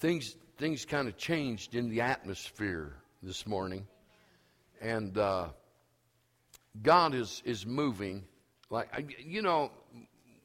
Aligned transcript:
things 0.00 0.36
things 0.58 0.84
kind 0.84 1.08
of 1.08 1.16
changed 1.16 1.74
in 1.74 1.88
the 1.88 2.00
atmosphere 2.00 2.94
this 3.22 3.46
morning, 3.46 3.86
and 4.80 5.16
uh, 5.16 5.48
God 6.82 7.14
is 7.14 7.42
is 7.44 7.66
moving. 7.66 8.24
Like 8.70 9.16
you 9.24 9.42
know, 9.42 9.70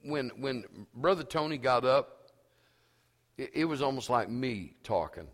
when 0.03 0.29
when 0.37 0.65
Brother 0.93 1.23
Tony 1.23 1.57
got 1.57 1.85
up, 1.85 2.31
it, 3.37 3.51
it 3.53 3.65
was 3.65 3.81
almost 3.81 4.09
like 4.09 4.29
me 4.29 4.75
talking, 4.83 5.27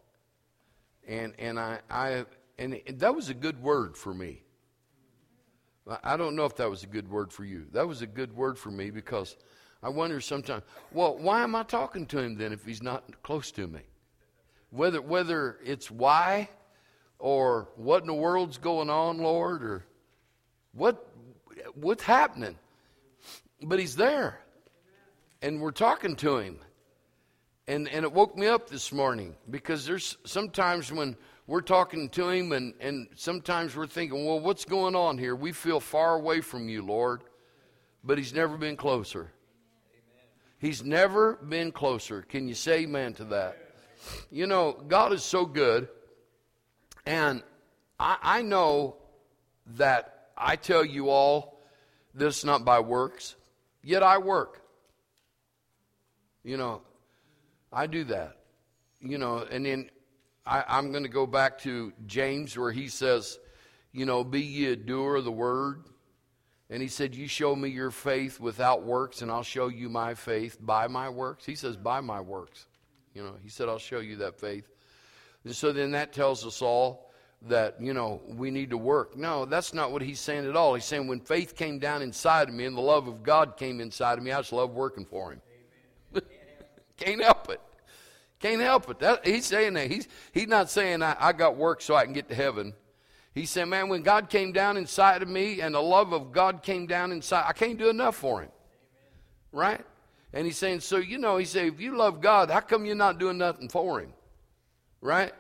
and 1.08 1.34
and 1.40 1.60
I 1.60 1.80
I 1.90 2.26
and 2.60 2.80
that 2.98 3.16
was 3.16 3.30
a 3.30 3.34
good 3.34 3.62
word 3.62 3.98
for 3.98 4.14
me. 4.14 4.44
I 6.04 6.16
don't 6.16 6.36
know 6.36 6.46
if 6.46 6.56
that 6.58 6.70
was 6.70 6.84
a 6.84 6.88
good 6.88 7.10
word 7.10 7.34
for 7.34 7.44
you. 7.44 7.66
That 7.72 7.88
was 7.88 8.04
a 8.04 8.08
good 8.08 8.36
word 8.36 8.58
for 8.58 8.70
me 8.70 8.92
because 8.92 9.36
I 9.82 9.90
wonder 9.90 10.22
sometimes, 10.22 10.62
well, 10.92 11.18
why 11.18 11.42
am 11.42 11.56
I 11.56 11.64
talking 11.64 12.06
to 12.08 12.20
him 12.20 12.36
then 12.36 12.54
if 12.54 12.64
he's 12.64 12.84
not 12.84 13.24
close 13.24 13.52
to 13.54 13.66
me? 13.68 13.82
Whether 14.72 15.02
whether 15.02 15.58
it's 15.64 15.92
why 15.92 16.50
or 17.20 17.70
what 17.76 18.02
in 18.02 18.08
the 18.08 18.14
world's 18.14 18.58
going 18.58 18.90
on, 18.90 19.20
Lord, 19.20 19.64
or 19.64 19.86
what 20.74 21.08
what's 21.76 22.04
happening. 22.04 22.58
But 23.62 23.80
he's 23.80 23.96
there. 23.96 24.40
And 25.42 25.62
we're 25.62 25.72
talking 25.72 26.16
to 26.18 26.38
him. 26.38 26.60
And 27.68 27.88
and 27.88 28.04
it 28.04 28.12
woke 28.12 28.38
me 28.38 28.48
up 28.48 28.70
this 28.70 28.92
morning 28.92 29.36
because 29.50 29.86
there's 29.86 30.18
sometimes 30.26 30.92
when 30.92 31.16
we're 31.48 31.62
talking 31.62 32.10
to 32.10 32.30
him 32.30 32.54
and, 32.54 32.74
and 32.80 33.08
sometimes 33.16 33.76
we're 33.76 33.88
thinking, 33.88 34.26
well, 34.26 34.40
what's 34.40 34.66
going 34.66 34.96
on 34.96 35.18
here? 35.18 35.36
We 35.36 35.52
feel 35.52 35.80
far 35.80 36.16
away 36.16 36.42
from 36.42 36.70
you, 36.70 36.82
Lord. 36.82 37.24
But 38.04 38.18
he's 38.18 38.34
never 38.34 38.58
been 38.58 38.78
closer. 38.78 39.32
He's 40.60 40.84
never 40.84 41.36
been 41.36 41.72
closer. 41.72 42.22
Can 42.22 42.48
you 42.48 42.54
say 42.54 42.84
amen 42.84 43.16
to 43.16 43.26
that? 43.26 43.58
You 44.30 44.48
know, 44.48 44.74
God 44.88 45.14
is 45.14 45.24
so 45.24 45.46
good. 45.46 45.88
And 47.06 47.44
I, 48.00 48.18
I 48.22 48.42
know 48.42 48.98
that 49.76 50.30
I 50.38 50.56
tell 50.56 50.84
you 50.86 51.10
all 51.10 51.60
this 52.14 52.44
not 52.44 52.66
by 52.66 52.80
works, 52.80 53.36
yet 53.84 54.04
I 54.04 54.18
work. 54.18 54.62
You 56.44 56.58
know, 56.58 56.82
I 57.72 57.88
do 57.88 58.04
that. 58.06 58.38
You 59.00 59.18
know, 59.18 59.46
and 59.50 59.66
then 59.66 59.90
I, 60.46 60.64
I'm 60.68 60.92
going 60.92 61.04
to 61.04 61.10
go 61.10 61.26
back 61.26 61.60
to 61.60 61.94
James 62.06 62.58
where 62.58 62.72
he 62.72 62.88
says, 62.88 63.40
you 63.92 64.06
know, 64.06 64.24
be 64.24 64.42
ye 64.42 64.66
a 64.68 64.76
doer 64.76 65.16
of 65.16 65.26
the 65.26 65.32
word 65.32 65.84
and 66.72 66.82
he 66.82 66.88
said, 66.88 67.14
You 67.14 67.28
show 67.28 67.54
me 67.54 67.70
your 67.70 67.92
faith 67.92 68.40
without 68.40 68.84
works, 68.84 69.22
and 69.22 69.30
I'll 69.30 69.44
show 69.44 69.68
you 69.68 69.90
my 69.90 70.16
faith 70.16 70.58
by 70.60 70.88
my 70.88 71.10
works. 71.10 71.46
He 71.46 71.56
says, 71.56 71.76
By 71.76 72.00
my 72.00 72.22
works. 72.22 72.66
You 73.14 73.24
know, 73.24 73.34
he 73.44 73.50
said, 73.50 73.70
I'll 73.70 73.78
show 73.78 74.00
you 74.00 74.18
that 74.18 74.40
faith. 74.40 74.68
And 75.44 75.56
so 75.56 75.72
then 75.72 75.92
that 75.92 76.14
tells 76.14 76.46
us 76.46 76.62
all 76.62 77.12
that, 77.44 77.82
you 77.82 77.94
know, 77.94 78.22
we 78.28 78.52
need 78.52 78.70
to 78.70 78.78
work. 78.78 79.18
No, 79.18 79.46
that's 79.46 79.74
not 79.74 79.92
what 79.92 80.02
he's 80.02 80.20
saying 80.20 80.48
at 80.48 80.56
all. 80.56 80.76
He's 80.76 80.86
saying 80.86 81.08
when 81.08 81.20
faith 81.20 81.56
came 81.56 81.80
down 81.80 82.02
inside 82.02 82.50
of 82.50 82.54
me 82.54 82.66
and 82.66 82.78
the 82.78 82.82
love 82.82 83.08
of 83.08 83.24
God 83.24 83.58
came 83.58 83.82
inside 83.82 84.18
of 84.18 84.24
me, 84.24 84.32
I 84.32 84.40
just 84.40 84.54
love 84.54 84.72
working 84.72 85.06
for 85.06 85.32
him. 85.32 85.42
Can't 86.98 87.24
help 87.24 87.50
it. 87.50 87.62
Can't 88.40 88.62
help 88.62 88.90
it. 88.90 89.00
That, 89.00 89.26
he's 89.26 89.46
saying 89.46 89.74
that. 89.74 89.90
He's, 89.90 90.08
he's 90.32 90.48
not 90.48 90.70
saying 90.70 91.04
I, 91.04 91.16
I 91.20 91.34
got 91.34 91.58
work 91.58 91.82
so 91.82 91.96
I 91.96 92.06
can 92.06 92.14
get 92.14 92.30
to 92.30 92.36
heaven. 92.36 92.74
He 93.34 93.46
said, 93.46 93.66
Man, 93.66 93.88
when 93.88 94.02
God 94.02 94.30
came 94.30 94.52
down 94.52 94.78
inside 94.78 95.22
of 95.22 95.30
me 95.30 95.62
and 95.62 95.74
the 95.74 95.82
love 95.82 96.12
of 96.12 96.32
God 96.32 96.64
came 96.64 96.86
down 96.86 97.12
inside, 97.12 97.46
I 97.48 97.54
can't 97.54 97.78
do 97.78 97.90
enough 97.90 98.16
for 98.16 98.42
him. 98.42 98.50
Right? 99.52 99.86
And 100.34 100.46
he's 100.46 100.58
saying, 100.58 100.80
So, 100.82 100.98
you 100.98 101.18
know, 101.18 101.38
he 101.38 101.46
said, 101.46 101.66
If 101.68 101.80
you 101.80 101.98
love 101.98 102.22
God, 102.22 102.50
how 102.50 102.62
come 102.62 102.86
you're 102.86 102.96
not 102.96 103.20
doing 103.20 103.38
nothing 103.38 103.70
for 103.70 104.00
him? 104.00 104.14
Right? 105.02 105.34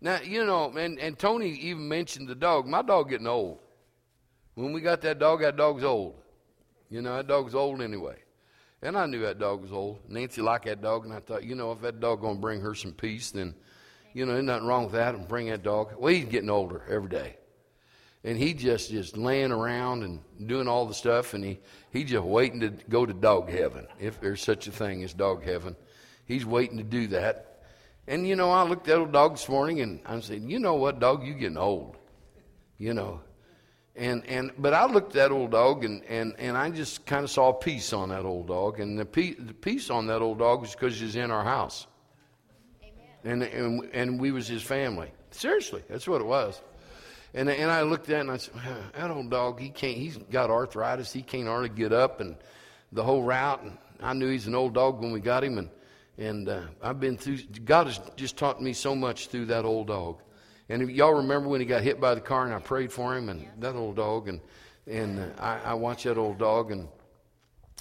Now, 0.00 0.20
you 0.20 0.44
know, 0.44 0.70
and, 0.76 0.98
and 0.98 1.18
Tony 1.18 1.50
even 1.50 1.88
mentioned 1.88 2.28
the 2.28 2.34
dog. 2.34 2.66
My 2.66 2.82
dog 2.82 3.10
getting 3.10 3.26
old. 3.26 3.58
When 4.54 4.72
we 4.72 4.80
got 4.80 5.02
that 5.02 5.18
dog, 5.18 5.40
that 5.40 5.56
dog's 5.56 5.84
old. 5.84 6.14
You 6.88 7.02
know, 7.02 7.16
that 7.16 7.28
dog's 7.28 7.54
old 7.54 7.82
anyway. 7.82 8.16
And 8.82 8.96
I 8.96 9.06
knew 9.06 9.20
that 9.20 9.38
dog 9.38 9.60
was 9.60 9.72
old. 9.72 10.00
Nancy 10.08 10.40
liked 10.40 10.64
that 10.64 10.80
dog, 10.80 11.04
and 11.04 11.12
I 11.12 11.20
thought, 11.20 11.44
you 11.44 11.54
know, 11.54 11.72
if 11.72 11.82
that 11.82 12.00
dog 12.00 12.22
to 12.22 12.34
bring 12.34 12.62
her 12.62 12.74
some 12.74 12.92
peace, 12.92 13.30
then 13.30 13.54
you 14.12 14.26
know, 14.26 14.32
there's 14.32 14.44
nothing 14.44 14.66
wrong 14.66 14.84
with 14.84 14.94
that 14.94 15.14
and 15.14 15.28
bring 15.28 15.48
that 15.48 15.62
dog. 15.62 15.92
Well, 15.98 16.12
he's 16.12 16.24
getting 16.24 16.50
older 16.50 16.82
every 16.88 17.08
day. 17.08 17.36
And 18.22 18.36
he 18.36 18.52
just 18.52 18.90
just 18.90 19.16
laying 19.16 19.50
around 19.50 20.02
and 20.02 20.20
doing 20.46 20.68
all 20.68 20.86
the 20.86 20.94
stuff, 20.94 21.32
and 21.34 21.42
he, 21.42 21.58
he 21.90 22.04
just 22.04 22.24
waiting 22.24 22.60
to 22.60 22.70
go 22.88 23.06
to 23.06 23.14
dog 23.14 23.48
heaven, 23.48 23.86
if 23.98 24.20
there's 24.20 24.42
such 24.42 24.66
a 24.66 24.72
thing 24.72 25.02
as 25.02 25.14
dog 25.14 25.42
heaven. 25.42 25.74
He's 26.26 26.44
waiting 26.44 26.76
to 26.76 26.84
do 26.84 27.06
that. 27.08 27.62
And, 28.06 28.26
you 28.26 28.36
know, 28.36 28.50
I 28.50 28.62
looked 28.64 28.88
at 28.88 28.94
that 28.94 29.00
old 29.00 29.12
dog 29.12 29.32
this 29.32 29.48
morning, 29.48 29.80
and 29.80 30.00
I'm 30.04 30.20
saying, 30.20 30.50
you 30.50 30.58
know 30.58 30.74
what, 30.74 31.00
dog, 31.00 31.24
you 31.24 31.34
getting 31.34 31.56
old. 31.56 31.96
You 32.76 32.94
know. 32.94 33.20
And, 33.96 34.24
and 34.26 34.52
but 34.58 34.74
I 34.74 34.86
looked 34.86 35.16
at 35.16 35.30
that 35.30 35.32
old 35.32 35.52
dog, 35.52 35.84
and, 35.84 36.04
and, 36.04 36.34
and 36.38 36.56
I 36.56 36.70
just 36.70 37.06
kind 37.06 37.24
of 37.24 37.30
saw 37.30 37.52
peace 37.52 37.92
on 37.92 38.10
that 38.10 38.24
old 38.24 38.48
dog. 38.48 38.80
And 38.80 38.98
the, 38.98 39.04
peace, 39.04 39.36
the 39.38 39.54
peace 39.54 39.90
on 39.90 40.06
that 40.08 40.20
old 40.20 40.38
dog 40.38 40.60
was 40.60 40.72
because 40.72 41.00
he's 41.00 41.16
in 41.16 41.30
our 41.30 41.44
house 41.44 41.86
and, 43.24 43.42
and, 43.42 43.88
and 43.92 44.20
we 44.20 44.32
was 44.32 44.48
his 44.48 44.62
family. 44.62 45.10
Seriously, 45.30 45.82
that's 45.88 46.08
what 46.08 46.20
it 46.20 46.26
was. 46.26 46.60
And, 47.32 47.48
and 47.48 47.70
I 47.70 47.82
looked 47.82 48.08
at 48.08 48.16
it 48.16 48.20
and 48.20 48.30
I 48.30 48.36
said, 48.38 48.54
that 48.94 49.10
old 49.10 49.30
dog, 49.30 49.60
he 49.60 49.68
can't, 49.70 49.96
he's 49.96 50.16
got 50.16 50.50
arthritis. 50.50 51.12
He 51.12 51.22
can't 51.22 51.46
hardly 51.46 51.68
get 51.68 51.92
up 51.92 52.20
and 52.20 52.36
the 52.92 53.04
whole 53.04 53.22
route. 53.22 53.62
And 53.62 53.78
I 54.00 54.14
knew 54.14 54.28
he's 54.28 54.46
an 54.46 54.54
old 54.54 54.74
dog 54.74 55.00
when 55.00 55.12
we 55.12 55.20
got 55.20 55.44
him. 55.44 55.58
And, 55.58 55.70
and 56.18 56.48
uh, 56.48 56.62
I've 56.82 56.98
been 56.98 57.16
through, 57.16 57.38
God 57.64 57.86
has 57.86 58.00
just 58.16 58.36
taught 58.36 58.60
me 58.60 58.72
so 58.72 58.96
much 58.96 59.28
through 59.28 59.46
that 59.46 59.64
old 59.64 59.86
dog. 59.86 60.22
And 60.68 60.90
y'all 60.90 61.14
remember 61.14 61.48
when 61.48 61.60
he 61.60 61.66
got 61.66 61.82
hit 61.82 62.00
by 62.00 62.14
the 62.14 62.20
car 62.20 62.44
and 62.44 62.54
I 62.54 62.58
prayed 62.58 62.92
for 62.92 63.16
him 63.16 63.28
and 63.28 63.46
that 63.58 63.76
old 63.76 63.96
dog. 63.96 64.28
And, 64.28 64.40
and 64.86 65.20
uh, 65.20 65.42
I, 65.42 65.58
I 65.70 65.74
watch 65.74 66.02
that 66.04 66.18
old 66.18 66.38
dog 66.38 66.72
and 66.72 66.88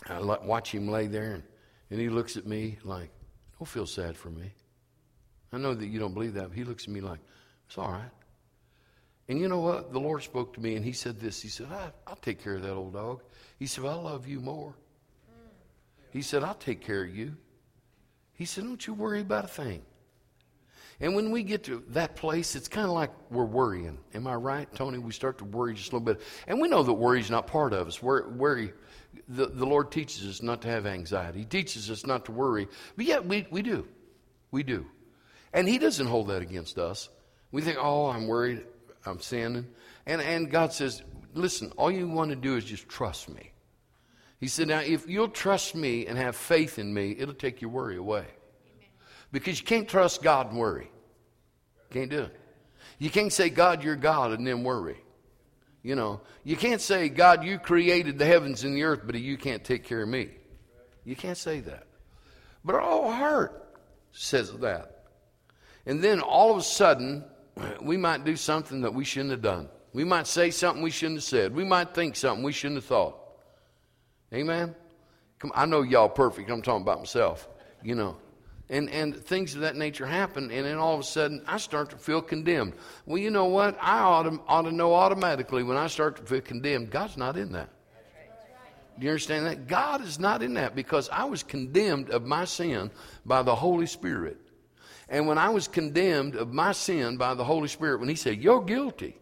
I 0.08 0.20
watch 0.20 0.72
him 0.72 0.88
lay 0.88 1.08
there 1.08 1.34
and, 1.34 1.44
and 1.90 2.00
he 2.00 2.10
looks 2.10 2.38
at 2.38 2.46
me 2.46 2.78
like, 2.84 3.10
don't 3.58 3.68
feel 3.68 3.88
sad 3.88 4.16
for 4.16 4.30
me. 4.30 4.54
I 5.52 5.58
know 5.58 5.74
that 5.74 5.88
you 5.88 6.00
don't 6.00 6.14
believe 6.14 6.36
that, 6.36 6.50
but 6.50 6.58
he 6.58 6.64
looks 6.64 6.84
at 6.84 6.90
me 6.90 7.02
like, 7.02 7.20
it's 7.68 7.78
all 7.78 7.92
right. 7.92 8.12
And 9.30 9.40
you 9.40 9.48
know 9.48 9.60
what? 9.60 9.94
The 9.94 10.00
Lord 10.00 10.24
spoke 10.24 10.54
to 10.56 10.60
me 10.60 10.76
and 10.76 10.84
he 10.84 10.92
said 10.92 11.20
this. 11.20 11.42
He 11.42 11.48
said, 11.48 11.68
I, 11.72 11.92
will 12.10 12.18
take 12.18 12.44
care 12.44 12.56
of 12.56 12.64
that 12.64 12.74
old 12.74 12.94
dog. 12.94 13.22
He 13.60 13.68
said, 13.68 13.86
I 13.86 13.94
love 13.94 14.28
you 14.28 14.40
more. 14.40 14.74
He 16.12 16.24
said, 16.24 16.44
I'll 16.44 16.56
take 16.56 16.82
care 16.82 17.04
of 17.04 17.16
you. 17.16 17.38
He 18.34 18.46
said, 18.46 18.64
don't 18.64 18.86
you 18.86 18.94
worry 18.94 19.22
about 19.22 19.46
a 19.46 19.48
thing. 19.48 19.84
And 21.00 21.16
when 21.16 21.32
we 21.32 21.44
get 21.44 21.66
to 21.66 21.84
that 21.90 22.16
place, 22.16 22.56
it's 22.56 22.68
kind 22.68 22.88
of 22.88 22.94
like 22.94 23.12
we're 23.30 23.46
worrying. 23.46 24.00
Am 24.14 24.28
I 24.28 24.36
right, 24.36 24.68
Tony? 24.76 24.98
We 24.98 25.14
start 25.14 25.38
to 25.38 25.46
worry 25.46 25.76
just 25.76 25.92
a 25.94 25.96
little 25.96 26.14
bit. 26.14 26.22
And 26.48 26.60
we 26.60 26.68
know 26.68 26.84
that 26.84 26.94
worry 26.94 27.22
is 27.22 27.30
not 27.30 27.48
part 27.48 27.72
of 27.72 27.88
us. 27.88 28.02
Worry, 28.02 28.30
worry 28.32 28.74
the, 29.28 29.46
the 29.48 29.66
Lord 29.66 29.92
teaches 29.92 30.28
us 30.28 30.42
not 30.42 30.62
to 30.64 30.68
have 30.68 30.86
anxiety. 30.86 31.40
He 31.40 31.46
teaches 31.46 31.90
us 31.90 32.06
not 32.06 32.26
to 32.26 32.32
worry. 32.32 32.68
But 32.98 33.06
yet, 33.06 33.26
we, 33.26 33.48
we 33.50 33.62
do. 33.62 33.88
We 34.52 34.64
do. 34.64 34.88
And 35.54 35.68
He 35.68 35.78
doesn't 35.78 36.08
hold 36.08 36.28
that 36.30 36.42
against 36.42 36.78
us. 36.78 37.10
We 37.52 37.62
think, 37.62 37.78
oh, 37.80 38.08
I'm 38.08 38.28
worried, 38.28 38.66
I'm 39.06 39.20
sinning. 39.20 39.68
And, 40.06 40.22
and 40.22 40.50
God 40.50 40.74
says, 40.74 41.02
listen, 41.34 41.72
all 41.78 41.92
you 41.92 42.08
want 42.08 42.30
to 42.30 42.36
do 42.36 42.56
is 42.56 42.66
just 42.66 42.88
trust 42.90 43.30
me. 43.30 43.52
He 44.40 44.48
said, 44.48 44.68
now, 44.68 44.80
if 44.80 45.08
you'll 45.08 45.28
trust 45.28 45.76
me 45.76 46.08
and 46.08 46.18
have 46.18 46.36
faith 46.36 46.80
in 46.80 46.94
me, 46.94 47.16
it'll 47.18 47.34
take 47.34 47.62
your 47.62 47.72
worry 47.72 47.98
away. 47.98 48.26
Because 49.32 49.60
you 49.60 49.66
can't 49.66 49.88
trust 49.88 50.24
God 50.24 50.50
and 50.50 50.58
worry. 50.58 50.90
Can't 51.92 52.10
do 52.10 52.22
it. 52.24 52.36
You 52.98 53.10
can't 53.10 53.34
say, 53.34 53.50
God, 53.50 53.84
you're 53.84 53.96
God, 53.96 54.32
and 54.32 54.48
then 54.48 54.64
worry. 54.64 54.98
You 55.84 55.96
know, 55.96 56.22
you 56.44 56.58
can't 56.58 56.82
say, 56.82 57.10
God, 57.10 57.44
you 57.44 57.58
created 57.58 58.18
the 58.18 58.26
heavens 58.26 58.64
and 58.64 58.76
the 58.76 58.84
earth, 58.84 59.02
but 59.06 59.16
you 59.16 59.38
can't 59.38 59.64
take 59.64 59.84
care 59.86 60.02
of 60.02 60.10
me. 60.10 60.30
You 61.06 61.16
can't 61.16 61.38
say 61.38 61.62
that. 61.62 61.88
But 62.66 62.76
our 62.76 63.12
heart 63.12 63.78
says 64.12 64.52
that. 64.60 65.06
And 65.86 66.02
then 66.04 66.20
all 66.20 66.52
of 66.52 66.58
a 66.58 66.64
sudden, 66.64 67.24
we 67.82 67.98
might 67.98 68.24
do 68.26 68.36
something 68.36 68.82
that 68.82 68.94
we 68.94 69.04
shouldn't 69.04 69.32
have 69.32 69.42
done. 69.42 69.70
We 69.94 70.04
might 70.04 70.28
say 70.28 70.52
something 70.52 70.84
we 70.84 70.92
shouldn't 70.92 71.18
have 71.18 71.24
said. 71.24 71.56
We 71.56 71.64
might 71.64 71.94
think 71.94 72.16
something 72.16 72.44
we 72.44 72.52
shouldn't 72.52 72.78
have 72.78 72.86
thought. 72.86 73.16
Amen? 74.34 74.76
Come, 75.40 75.52
I 75.56 75.66
know 75.66 75.82
y'all 75.82 76.10
perfect. 76.10 76.50
I'm 76.50 76.62
talking 76.62 76.84
about 76.84 77.00
myself, 77.00 77.48
you 77.84 77.96
know. 77.96 78.18
And, 78.70 78.90
and 78.92 79.16
things 79.16 79.56
of 79.56 79.62
that 79.62 79.76
nature 79.76 80.06
happen, 80.06 80.52
and 80.52 80.66
then 80.66 80.78
all 80.78 80.94
of 80.94 81.00
a 81.00 81.04
sudden 81.04 81.44
I 81.48 81.58
start 81.58 81.90
to 81.90 81.98
feel 81.98 82.22
condemned. 82.22 82.74
Well, 83.08 83.18
you 83.18 83.32
know 83.32 83.46
what? 83.46 83.76
I 83.82 84.00
ought 84.00 84.24
to, 84.24 84.40
ought 84.48 84.64
to 84.64 84.72
know 84.72 84.94
automatically 84.94 85.64
when 85.64 85.76
I 85.76 85.88
start 85.88 86.18
to 86.18 86.24
feel 86.24 86.42
condemned, 86.42 86.92
God's 86.92 87.18
not 87.18 87.36
in 87.36 87.54
that. 87.54 87.70
Do 89.00 89.06
you 89.06 89.12
understand 89.12 89.46
that? 89.46 89.68
God 89.68 90.02
is 90.02 90.20
not 90.20 90.44
in 90.44 90.56
that 90.56 90.76
because 90.76 91.10
I 91.10 91.24
was 91.24 91.42
condemned 91.42 92.10
of 92.10 92.26
my 92.26 92.44
sin 92.44 92.92
by 93.26 93.42
the 93.42 93.56
Holy 93.56 93.86
Spirit. 93.86 94.38
And 95.10 95.28
when 95.28 95.38
I 95.38 95.50
was 95.50 95.68
condemned 95.68 96.36
of 96.36 96.54
my 96.54 96.72
sin 96.72 97.18
by 97.18 97.34
the 97.34 97.44
Holy 97.44 97.68
Spirit, 97.68 98.00
when 98.00 98.10
He 98.10 98.16
said, 98.16 98.42
You're 98.42 98.64
guilty. 98.64 99.18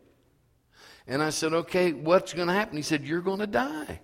And 1.08 1.24
I 1.24 1.30
said, 1.30 1.54
Okay, 1.54 1.94
what's 1.94 2.34
going 2.34 2.48
to 2.48 2.54
happen? 2.54 2.76
He 2.76 2.84
said, 2.84 3.06
You're 3.06 3.22
going 3.22 3.40
to 3.40 3.48
die. 3.48 4.02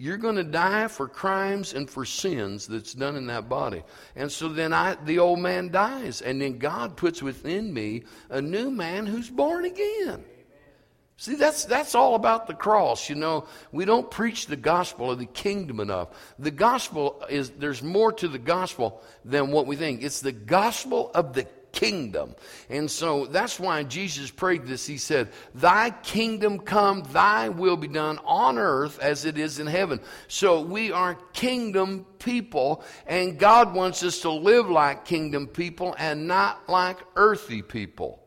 You're 0.00 0.16
going 0.16 0.36
to 0.36 0.44
die 0.44 0.86
for 0.86 1.08
crimes 1.08 1.74
and 1.74 1.90
for 1.90 2.04
sins 2.04 2.68
that's 2.68 2.94
done 2.94 3.16
in 3.16 3.26
that 3.26 3.48
body. 3.48 3.82
And 4.14 4.30
so 4.30 4.48
then 4.48 4.72
I, 4.72 4.96
the 5.04 5.18
old 5.18 5.40
man 5.40 5.72
dies, 5.72 6.22
and 6.22 6.40
then 6.40 6.58
God 6.58 6.96
puts 6.96 7.20
within 7.20 7.74
me 7.74 8.04
a 8.30 8.40
new 8.40 8.70
man 8.70 9.06
who's 9.06 9.28
born 9.28 9.64
again. 9.64 10.24
See, 11.20 11.34
that's, 11.34 11.64
that's 11.64 11.96
all 11.96 12.14
about 12.14 12.46
the 12.46 12.54
cross. 12.54 13.08
You 13.08 13.16
know, 13.16 13.46
we 13.72 13.84
don't 13.84 14.08
preach 14.08 14.46
the 14.46 14.56
gospel 14.56 15.10
of 15.10 15.18
the 15.18 15.26
kingdom 15.26 15.80
enough. 15.80 16.10
The 16.38 16.52
gospel 16.52 17.24
is, 17.28 17.50
there's 17.50 17.82
more 17.82 18.12
to 18.12 18.28
the 18.28 18.38
gospel 18.38 19.02
than 19.24 19.50
what 19.50 19.66
we 19.66 19.74
think. 19.74 20.04
It's 20.04 20.20
the 20.20 20.30
gospel 20.30 21.10
of 21.16 21.34
the 21.34 21.48
kingdom. 21.72 22.36
And 22.70 22.88
so 22.88 23.26
that's 23.26 23.58
why 23.58 23.82
Jesus 23.82 24.30
prayed 24.30 24.64
this. 24.64 24.86
He 24.86 24.96
said, 24.96 25.30
Thy 25.56 25.90
kingdom 25.90 26.60
come, 26.60 27.02
thy 27.10 27.48
will 27.48 27.76
be 27.76 27.88
done 27.88 28.20
on 28.24 28.56
earth 28.56 29.00
as 29.00 29.24
it 29.24 29.36
is 29.36 29.58
in 29.58 29.66
heaven. 29.66 29.98
So 30.28 30.60
we 30.60 30.92
are 30.92 31.16
kingdom 31.32 32.06
people, 32.20 32.84
and 33.08 33.40
God 33.40 33.74
wants 33.74 34.04
us 34.04 34.20
to 34.20 34.30
live 34.30 34.70
like 34.70 35.04
kingdom 35.04 35.48
people 35.48 35.96
and 35.98 36.28
not 36.28 36.68
like 36.68 36.98
earthy 37.16 37.62
people. 37.62 38.22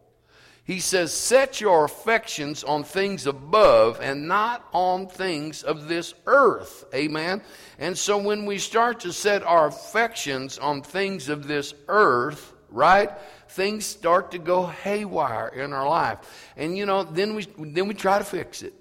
He 0.71 0.79
says, 0.79 1.11
Set 1.11 1.59
your 1.59 1.83
affections 1.83 2.63
on 2.63 2.85
things 2.85 3.27
above 3.27 3.99
and 3.99 4.29
not 4.29 4.65
on 4.71 5.07
things 5.07 5.63
of 5.63 5.89
this 5.89 6.13
earth. 6.25 6.85
Amen. 6.95 7.41
And 7.77 7.97
so 7.97 8.17
when 8.17 8.45
we 8.45 8.57
start 8.57 9.01
to 9.01 9.11
set 9.11 9.43
our 9.43 9.67
affections 9.67 10.57
on 10.57 10.81
things 10.81 11.27
of 11.27 11.45
this 11.45 11.73
earth, 11.89 12.53
right? 12.69 13.09
Things 13.49 13.85
start 13.85 14.31
to 14.31 14.39
go 14.39 14.65
haywire 14.65 15.49
in 15.49 15.73
our 15.73 15.89
life. 15.89 16.19
And 16.55 16.77
you 16.77 16.85
know, 16.85 17.03
then 17.03 17.35
we 17.35 17.47
then 17.57 17.89
we 17.89 17.93
try 17.93 18.17
to 18.19 18.23
fix 18.23 18.63
it. 18.63 18.73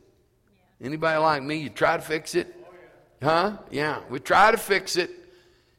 Anybody 0.80 1.18
like 1.18 1.42
me, 1.42 1.56
you 1.56 1.70
try 1.70 1.96
to 1.96 2.02
fix 2.04 2.36
it? 2.36 2.54
Huh? 3.20 3.56
Yeah. 3.72 3.98
We 4.08 4.20
try 4.20 4.52
to 4.52 4.58
fix 4.58 4.94
it 4.94 5.10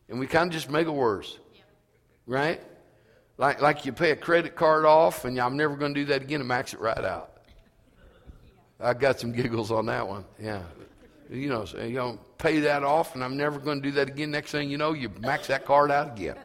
and 0.09 0.19
we 0.19 0.27
kind 0.27 0.47
of 0.47 0.53
just 0.53 0.69
make 0.69 0.87
it 0.87 0.93
worse. 0.93 1.39
Right? 2.25 2.61
Like 3.41 3.59
like 3.59 3.87
you 3.87 3.91
pay 3.91 4.11
a 4.11 4.15
credit 4.15 4.55
card 4.55 4.85
off 4.85 5.25
and 5.25 5.35
I'm 5.39 5.57
never 5.57 5.75
going 5.75 5.95
to 5.95 5.99
do 5.99 6.05
that 6.05 6.21
again 6.21 6.41
and 6.41 6.47
max 6.47 6.75
it 6.75 6.79
right 6.79 7.03
out. 7.03 7.39
I 8.79 8.93
got 8.93 9.19
some 9.19 9.31
giggles 9.31 9.71
on 9.71 9.87
that 9.87 10.07
one. 10.07 10.25
Yeah. 10.39 10.61
You 11.27 11.49
know, 11.49 11.65
so 11.65 11.81
you 11.81 11.95
know, 11.95 12.19
pay 12.37 12.59
that 12.59 12.83
off 12.83 13.15
and 13.15 13.23
I'm 13.23 13.35
never 13.37 13.57
going 13.57 13.81
to 13.81 13.89
do 13.89 13.95
that 13.95 14.09
again. 14.09 14.29
Next 14.29 14.51
thing 14.51 14.69
you 14.69 14.77
know, 14.77 14.93
you 14.93 15.09
max 15.19 15.47
that 15.47 15.65
card 15.65 15.89
out 15.89 16.15
again. 16.15 16.35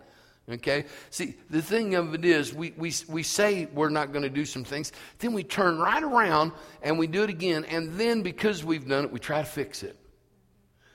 Okay? 0.49 0.87
See, 1.11 1.35
the 1.51 1.61
thing 1.61 1.97
of 1.97 2.15
it 2.15 2.25
is, 2.25 2.55
we, 2.55 2.73
we, 2.79 2.95
we 3.09 3.23
say 3.23 3.67
we're 3.75 3.91
not 3.91 4.13
going 4.13 4.23
to 4.23 4.31
do 4.31 4.47
some 4.47 4.65
things, 4.65 4.93
then 5.19 5.35
we 5.35 5.43
turn 5.43 5.79
right 5.79 6.03
around 6.03 6.53
and 6.83 6.99
we 6.99 7.09
do 7.09 7.25
it 7.25 7.31
again, 7.31 7.65
and 7.65 7.95
then 7.99 8.23
because 8.23 8.65
we've 8.65 8.89
done 8.89 9.05
it, 9.05 9.13
we 9.13 9.19
try 9.19 9.41
to 9.41 9.45
fix 9.45 9.83
it. 9.83 9.99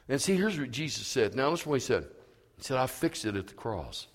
And 0.07 0.21
see, 0.21 0.35
here's 0.35 0.57
what 0.57 0.71
Jesus 0.71 1.05
said. 1.05 1.35
Now, 1.35 1.49
listen 1.49 1.69
what 1.69 1.81
he 1.81 1.85
said. 1.85 2.07
He 2.55 2.63
said, 2.63 2.77
I 2.77 2.87
fixed 2.87 3.25
it 3.25 3.35
at 3.35 3.47
the 3.47 3.53
cross. 3.53 4.07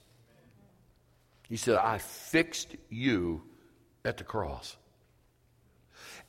He 1.49 1.57
said, 1.57 1.77
I 1.77 1.99
fixed 1.99 2.77
you 2.89 3.43
at 4.05 4.17
the 4.17 4.25
cross. 4.25 4.77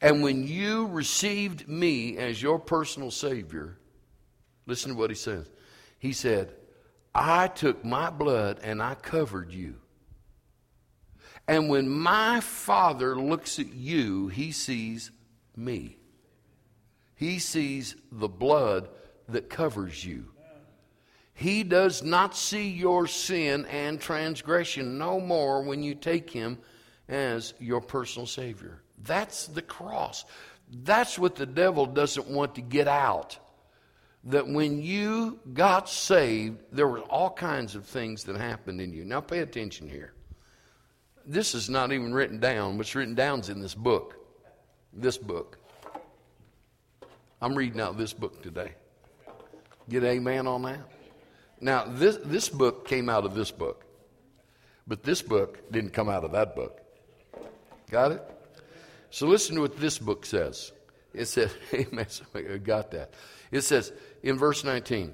And 0.02 0.22
when 0.22 0.48
you 0.48 0.88
received 0.88 1.68
me 1.68 2.18
as 2.18 2.42
your 2.42 2.60
personal 2.60 3.10
Savior, 3.10 3.78
listen 4.68 4.92
to 4.92 4.98
what 4.98 5.10
he 5.10 5.16
says. 5.16 5.50
He 5.98 6.14
said, 6.14 6.54
I 7.16 7.48
took 7.48 7.84
my 7.84 8.12
blood 8.12 8.60
and 8.62 8.81
I 8.81 8.94
covered 8.94 9.52
you. 9.52 9.78
And 11.48 11.70
when 11.70 11.90
my 11.90 12.42
Father 12.42 13.16
looks 13.16 13.58
at 13.58 13.74
you, 13.74 14.28
he 14.28 14.52
sees 14.52 15.12
me. 15.56 15.98
He 17.16 17.40
sees 17.40 17.96
the 18.12 18.28
blood 18.28 18.90
that 19.30 19.50
covers 19.50 20.06
you. 20.06 20.25
He 21.38 21.62
does 21.62 22.01
not 22.01 22.36
see 22.36 22.68
your 22.69 23.06
sin 23.06 23.68
and 23.68 24.01
transgression 24.01 24.98
no 24.98 25.19
more 25.19 25.62
when 25.62 25.84
you 25.84 25.94
take 25.94 26.31
him 26.31 26.57
as 27.07 27.54
your 27.60 27.80
personal 27.80 28.25
Savior. 28.25 28.81
That's 29.04 29.45
the 29.45 29.62
cross. 29.62 30.25
That's 30.84 31.19
what 31.19 31.36
the 31.36 31.45
devil 31.45 31.86
doesn't 31.86 32.28
want 32.28 32.56
to 32.56 32.62
get 32.62 32.88
out 32.88 33.38
that 34.24 34.48
when 34.48 34.81
you 34.81 35.39
got 35.54 35.88
saved, 35.88 36.57
there 36.72 36.88
were 36.88 37.01
all 37.01 37.30
kinds 37.30 37.75
of 37.75 37.86
things 37.86 38.24
that 38.24 38.36
happened 38.36 38.81
in 38.81 38.92
you. 38.92 39.06
Now, 39.06 39.22
pay 39.22 39.39
attention 39.39 39.88
here. 39.88 40.13
This 41.24 41.54
is 41.54 41.69
not 41.69 41.92
even 41.92 42.16
written 42.16 42.39
down. 42.39 42.80
What's 42.80 42.95
written 42.95 43.13
down 43.13 43.42
is 43.42 43.50
in 43.50 43.62
this 43.62 43.75
book. 43.75 44.16
This 44.92 45.19
book. 45.19 45.60
I'm 47.39 47.54
reading 47.54 47.80
out 47.80 47.95
this 47.95 48.13
book 48.13 48.42
today. 48.42 48.74
Get 49.88 50.04
amen 50.04 50.48
on 50.48 50.63
that? 50.63 50.97
Now, 51.59 51.86
this, 51.88 52.18
this 52.24 52.50
book 52.50 52.88
came 52.88 53.09
out 53.09 53.25
of 53.25 53.33
this 53.33 53.51
book, 53.51 53.86
but 54.86 55.04
this 55.04 55.21
book 55.21 55.71
didn't 55.71 55.92
come 55.92 56.09
out 56.09 56.24
of 56.24 56.31
that 56.33 56.56
book. 56.56 56.81
Got 57.89 58.12
it? 58.12 58.21
So, 59.09 59.27
listen 59.27 59.56
to 59.56 59.62
what 59.62 59.77
this 59.80 59.98
book 59.98 60.25
says. 60.25 60.71
It 61.13 61.25
says, 61.25 61.51
Amen. 61.74 62.06
I 62.36 62.57
got 62.57 62.92
that. 62.92 63.13
It 63.51 63.62
says, 63.62 63.92
in 64.21 64.38
verse 64.38 64.63
19, 64.63 65.13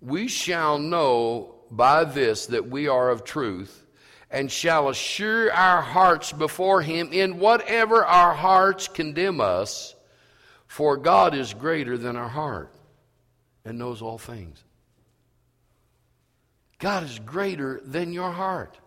we 0.00 0.28
shall 0.28 0.78
know 0.78 1.54
by 1.70 2.04
this 2.04 2.46
that 2.46 2.68
we 2.68 2.88
are 2.88 3.10
of 3.10 3.24
truth 3.24 3.86
and 4.30 4.50
shall 4.50 4.88
assure 4.88 5.52
our 5.52 5.82
hearts 5.82 6.32
before 6.32 6.82
him 6.82 7.12
in 7.12 7.38
whatever 7.38 8.04
our 8.04 8.32
hearts 8.32 8.88
condemn 8.88 9.40
us, 9.40 9.94
for 10.66 10.96
God 10.96 11.34
is 11.34 11.52
greater 11.52 11.98
than 11.98 12.16
our 12.16 12.28
heart 12.28 12.72
and 13.64 13.78
knows 13.78 14.02
all 14.02 14.18
things. 14.18 14.62
God 16.80 17.04
is 17.04 17.18
greater 17.20 17.80
than 17.84 18.12
your 18.12 18.30
heart. 18.32 18.78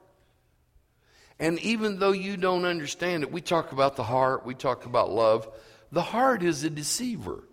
And 1.39 1.59
even 1.59 1.99
though 1.99 2.11
you 2.11 2.37
don't 2.37 2.65
understand 2.65 3.23
it, 3.23 3.31
we 3.31 3.41
talk 3.41 3.71
about 3.71 3.95
the 3.95 4.03
heart, 4.03 4.45
we 4.45 4.55
talk 4.55 4.85
about 4.85 5.11
love. 5.11 5.47
The 5.91 6.01
heart 6.01 6.43
is 6.43 6.63
a 6.63 6.69
deceiver. 6.69 7.43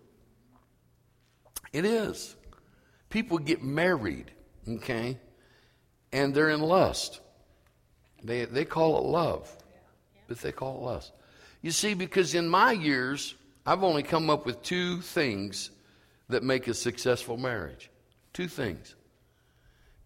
It 1.71 1.85
is. 1.85 2.35
People 3.09 3.37
get 3.37 3.63
married, 3.63 4.31
okay, 4.67 5.19
and 6.11 6.33
they're 6.33 6.49
in 6.49 6.61
lust. 6.61 7.19
They, 8.23 8.45
they 8.45 8.65
call 8.65 8.97
it 8.97 9.05
love, 9.05 9.55
but 10.27 10.39
they 10.39 10.51
call 10.51 10.77
it 10.77 10.81
lust. 10.81 11.11
You 11.61 11.71
see, 11.71 11.93
because 11.93 12.33
in 12.33 12.47
my 12.47 12.71
years, 12.71 13.35
I've 13.65 13.83
only 13.83 14.03
come 14.03 14.29
up 14.29 14.45
with 14.45 14.61
two 14.63 15.01
things 15.01 15.69
that 16.29 16.43
make 16.43 16.67
a 16.67 16.73
successful 16.73 17.37
marriage. 17.37 17.91
Two 18.33 18.47
things. 18.47 18.95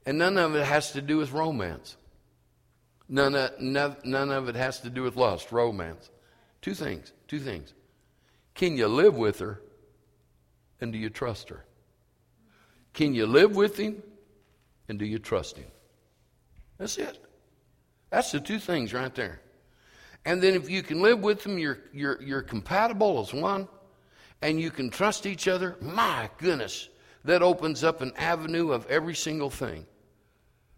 And 0.05 0.17
none 0.17 0.37
of 0.37 0.55
it 0.55 0.65
has 0.65 0.91
to 0.91 1.01
do 1.01 1.17
with 1.17 1.31
romance. 1.31 1.97
None 3.09 3.35
of, 3.35 3.59
none, 3.59 3.97
none 4.03 4.31
of 4.31 4.49
it 4.49 4.55
has 4.55 4.79
to 4.81 4.89
do 4.89 5.03
with 5.03 5.15
lust, 5.15 5.51
romance. 5.51 6.09
Two 6.61 6.73
things. 6.73 7.11
Two 7.27 7.39
things. 7.39 7.73
Can 8.53 8.77
you 8.77 8.87
live 8.87 9.15
with 9.15 9.39
her 9.39 9.61
and 10.81 10.91
do 10.91 10.97
you 10.97 11.09
trust 11.09 11.49
her? 11.49 11.65
Can 12.93 13.13
you 13.13 13.25
live 13.25 13.55
with 13.55 13.77
him 13.77 14.01
and 14.87 14.97
do 14.97 15.05
you 15.05 15.19
trust 15.19 15.57
him? 15.57 15.67
That's 16.77 16.97
it. 16.97 17.19
That's 18.09 18.31
the 18.31 18.39
two 18.39 18.59
things 18.59 18.93
right 18.93 19.13
there. 19.13 19.41
And 20.25 20.41
then 20.41 20.55
if 20.55 20.69
you 20.69 20.81
can 20.81 21.01
live 21.01 21.19
with 21.19 21.43
them, 21.43 21.57
you're, 21.57 21.79
you're, 21.93 22.21
you're 22.21 22.41
compatible 22.41 23.19
as 23.19 23.33
one, 23.33 23.67
and 24.41 24.59
you 24.59 24.71
can 24.71 24.89
trust 24.89 25.25
each 25.25 25.47
other, 25.47 25.75
my 25.81 26.29
goodness, 26.37 26.89
that 27.25 27.41
opens 27.41 27.83
up 27.83 28.01
an 28.01 28.11
avenue 28.17 28.71
of 28.71 28.85
every 28.87 29.15
single 29.15 29.49
thing. 29.49 29.85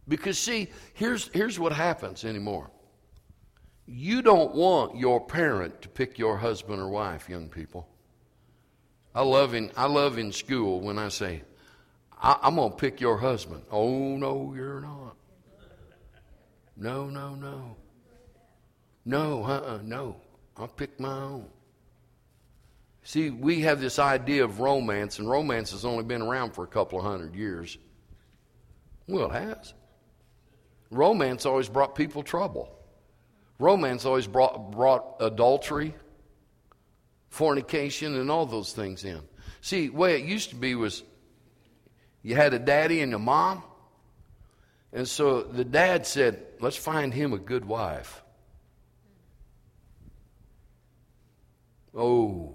Because, 0.08 0.40
see, 0.40 0.70
here's, 0.94 1.30
here's 1.34 1.60
what 1.60 1.74
happens 1.74 2.24
anymore. 2.24 2.72
You 3.86 4.22
don't 4.22 4.54
want 4.54 4.98
your 4.98 5.26
parent 5.26 5.82
to 5.82 5.90
pick 5.90 6.18
your 6.18 6.38
husband 6.38 6.80
or 6.80 6.90
wife, 6.90 7.30
young 7.30 7.50
people. 7.50 7.88
I 9.16 9.22
love 9.22 9.54
in, 9.54 9.72
I 9.76 9.88
love 9.88 10.18
in 10.18 10.32
school 10.32 10.82
when 10.82 10.98
I 10.98 11.08
say, 11.10 11.42
I, 12.22 12.38
am 12.44 12.56
going 12.56 12.72
to 12.72 12.76
pick 12.76 13.02
your 13.02 13.18
husband. 13.18 13.64
Oh, 13.72 14.18
no, 14.18 14.54
you're 14.56 14.82
not. 14.82 15.16
No, 16.76 17.10
no, 17.10 17.36
no. 17.36 17.76
No, 19.06 19.44
uh-uh, 19.44 19.80
no. 19.84 20.18
I'll 20.58 20.68
pick 20.68 21.00
my 21.00 21.22
own. 21.22 21.48
See, 23.04 23.30
we 23.30 23.62
have 23.62 23.80
this 23.80 24.00
idea 24.00 24.44
of 24.44 24.60
romance, 24.60 25.20
and 25.20 25.30
romance 25.30 25.72
has 25.72 25.86
only 25.86 26.04
been 26.04 26.22
around 26.22 26.52
for 26.52 26.66
a 26.66 26.68
couple 26.68 27.00
of 27.00 27.06
hundred 27.06 27.36
years. 27.36 27.78
Well, 29.08 29.32
it 29.32 29.42
has. 29.42 29.74
Romance 30.90 31.46
always 31.46 31.70
brought 31.70 31.96
people 31.96 32.24
trouble. 32.24 32.74
Romance 33.60 34.06
always 34.06 34.28
brought, 34.28 34.72
brought 34.72 35.16
adultery, 35.20 35.96
fornication, 37.30 38.16
and 38.16 38.30
all 38.30 38.46
those 38.46 38.74
things 38.74 39.04
in. 39.04 39.22
See, 39.62 39.90
way 39.90 40.22
it 40.22 40.26
used 40.26 40.50
to 40.52 40.56
be 40.56 40.76
was 40.76 41.04
you 42.22 42.36
had 42.36 42.54
a 42.54 42.60
daddy 42.60 43.02
and 43.02 43.14
a 43.14 43.20
mom. 43.20 43.64
And 44.94 45.08
so 45.08 45.42
the 45.42 45.66
dad 45.66 46.08
said, 46.08 46.44
Let's 46.60 46.76
find 46.76 47.14
him 47.14 47.34
a 47.34 47.38
good 47.38 47.66
wife. 47.66 48.24
Oh. 51.96 52.54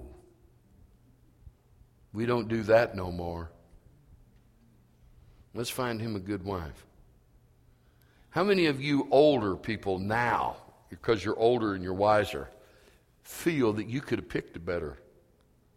We 2.13 2.27
don't 2.27 2.49
do 2.49 2.63
that 2.65 2.95
no 2.95 3.11
more. 3.11 3.51
Let's 5.55 5.71
find 5.71 6.01
him 6.01 6.17
a 6.17 6.21
good 6.21 6.45
wife. 6.45 6.87
How 8.33 8.43
many 8.43 8.67
of 8.67 8.81
you 8.81 9.07
older 9.11 9.57
people 9.57 9.99
now, 9.99 10.57
because 10.89 11.25
you're 11.25 11.39
older 11.39 11.75
and 11.75 11.85
you're 11.85 11.95
wiser, 11.95 12.49
feel 13.23 13.75
that 13.75 13.89
you 13.89 14.01
could 14.01 14.19
have 14.19 14.29
picked 14.29 14.57
a 14.57 14.61
better, 14.61 14.99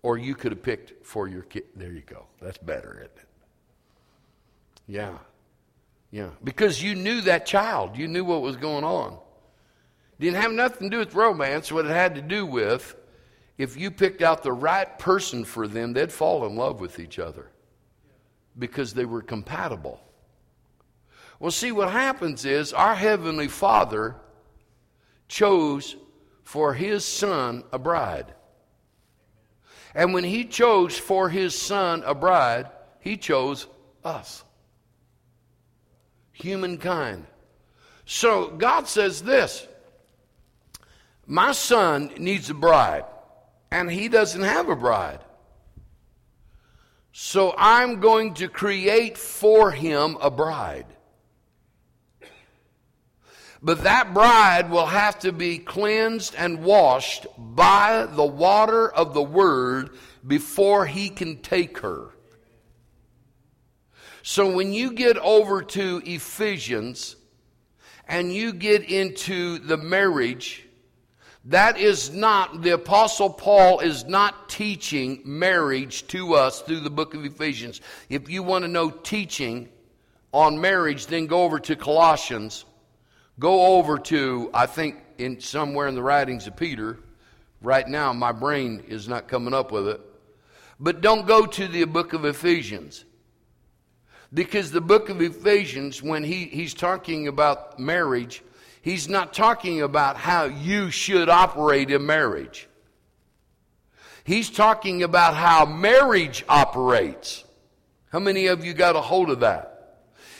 or 0.01 0.17
you 0.17 0.35
could 0.35 0.53
have 0.53 0.63
picked 0.63 1.05
for 1.05 1.27
your 1.27 1.43
kid? 1.43 1.65
There 1.75 1.91
you 1.91 2.01
go. 2.01 2.25
That's 2.41 2.57
better, 2.57 2.93
isn't 2.93 3.11
it? 3.17 3.27
Yeah. 4.87 5.17
Yeah. 6.11 6.29
Because 6.43 6.81
you 6.81 6.95
knew 6.95 7.21
that 7.21 7.45
child, 7.45 7.97
you 7.97 8.07
knew 8.07 8.23
what 8.23 8.41
was 8.41 8.55
going 8.55 8.85
on. 8.85 9.17
Didn't 10.17 10.41
have 10.41 10.53
nothing 10.53 10.89
to 10.89 10.95
do 10.95 10.99
with 10.99 11.13
romance. 11.13 11.73
What 11.73 11.85
it 11.85 11.91
had 11.91 12.15
to 12.15 12.21
do 12.21 12.45
with 12.45 12.95
if 13.57 13.77
you 13.77 13.91
picked 13.91 14.21
out 14.21 14.43
the 14.43 14.53
right 14.53 14.97
person 14.97 15.43
for 15.43 15.67
them, 15.67 15.93
they'd 15.93 16.11
fall 16.11 16.45
in 16.45 16.55
love 16.55 16.79
with 16.79 16.99
each 16.99 17.19
other 17.19 17.49
because 18.57 18.93
they 18.93 19.05
were 19.05 19.21
compatible. 19.21 19.99
Well, 21.45 21.51
see, 21.51 21.71
what 21.71 21.91
happens 21.91 22.43
is 22.43 22.73
our 22.73 22.95
Heavenly 22.95 23.49
Father 23.49 24.15
chose 25.27 25.95
for 26.41 26.73
His 26.73 27.05
Son 27.05 27.63
a 27.71 27.77
bride. 27.77 28.33
And 29.93 30.11
when 30.11 30.23
He 30.23 30.45
chose 30.45 30.97
for 30.97 31.29
His 31.29 31.53
Son 31.55 32.01
a 32.03 32.15
bride, 32.15 32.71
He 32.99 33.15
chose 33.15 33.67
us, 34.03 34.43
humankind. 36.31 37.27
So 38.05 38.47
God 38.49 38.87
says 38.87 39.21
this 39.21 39.67
My 41.27 41.51
son 41.51 42.09
needs 42.17 42.49
a 42.49 42.55
bride, 42.55 43.05
and 43.69 43.91
he 43.91 44.09
doesn't 44.09 44.41
have 44.41 44.67
a 44.67 44.75
bride. 44.75 45.19
So 47.11 47.53
I'm 47.55 47.99
going 47.99 48.33
to 48.33 48.47
create 48.47 49.15
for 49.15 49.69
him 49.69 50.17
a 50.19 50.31
bride. 50.31 50.87
But 53.61 53.83
that 53.83 54.13
bride 54.13 54.69
will 54.69 54.85
have 54.85 55.19
to 55.19 55.31
be 55.31 55.57
cleansed 55.57 56.35
and 56.37 56.63
washed 56.63 57.25
by 57.37 58.05
the 58.05 58.25
water 58.25 58.89
of 58.89 59.13
the 59.13 59.23
word 59.23 59.91
before 60.25 60.85
he 60.85 61.09
can 61.09 61.41
take 61.41 61.79
her. 61.79 62.09
So 64.23 64.55
when 64.55 64.73
you 64.73 64.91
get 64.91 65.17
over 65.17 65.61
to 65.61 66.01
Ephesians 66.03 67.15
and 68.07 68.33
you 68.33 68.53
get 68.53 68.89
into 68.89 69.59
the 69.59 69.77
marriage, 69.77 70.65
that 71.45 71.77
is 71.77 72.11
not, 72.11 72.63
the 72.63 72.71
Apostle 72.71 73.29
Paul 73.29 73.79
is 73.79 74.05
not 74.05 74.49
teaching 74.49 75.21
marriage 75.25 76.07
to 76.07 76.33
us 76.33 76.61
through 76.61 76.79
the 76.79 76.89
book 76.89 77.13
of 77.13 77.23
Ephesians. 77.23 77.81
If 78.09 78.29
you 78.29 78.41
want 78.41 78.63
to 78.63 78.67
know 78.67 78.89
teaching 78.89 79.69
on 80.31 80.59
marriage, 80.59 81.05
then 81.05 81.27
go 81.27 81.43
over 81.43 81.59
to 81.59 81.75
Colossians. 81.75 82.65
Go 83.39 83.77
over 83.77 83.97
to, 83.99 84.49
I 84.53 84.65
think, 84.65 84.97
in 85.17 85.39
somewhere 85.39 85.87
in 85.87 85.95
the 85.95 86.03
writings 86.03 86.47
of 86.47 86.55
Peter. 86.55 86.99
Right 87.61 87.87
now, 87.87 88.13
my 88.13 88.31
brain 88.31 88.83
is 88.87 89.07
not 89.07 89.27
coming 89.27 89.53
up 89.53 89.71
with 89.71 89.87
it. 89.87 90.01
But 90.79 91.01
don't 91.01 91.25
go 91.25 91.45
to 91.45 91.67
the 91.67 91.85
book 91.85 92.13
of 92.13 92.25
Ephesians. 92.25 93.05
Because 94.33 94.71
the 94.71 94.81
book 94.81 95.09
of 95.09 95.21
Ephesians, 95.21 96.01
when 96.01 96.23
he, 96.23 96.45
he's 96.45 96.73
talking 96.73 97.27
about 97.27 97.79
marriage, 97.79 98.41
He's 98.85 99.09
not 99.09 99.33
talking 99.33 99.81
about 99.81 100.15
how 100.15 100.43
you 100.43 100.91
should 100.91 101.27
operate 101.27 101.89
in 101.89 102.05
marriage. 102.05 102.69
He's 104.23 104.47
talking 104.47 105.01
about 105.01 105.33
how 105.33 105.65
marriage 105.65 106.45
operates. 106.47 107.43
How 108.11 108.19
many 108.19 108.45
of 108.45 108.63
you 108.63 108.75
got 108.75 108.95
a 108.95 109.01
hold 109.01 109.31
of 109.31 109.39
that? 109.39 109.74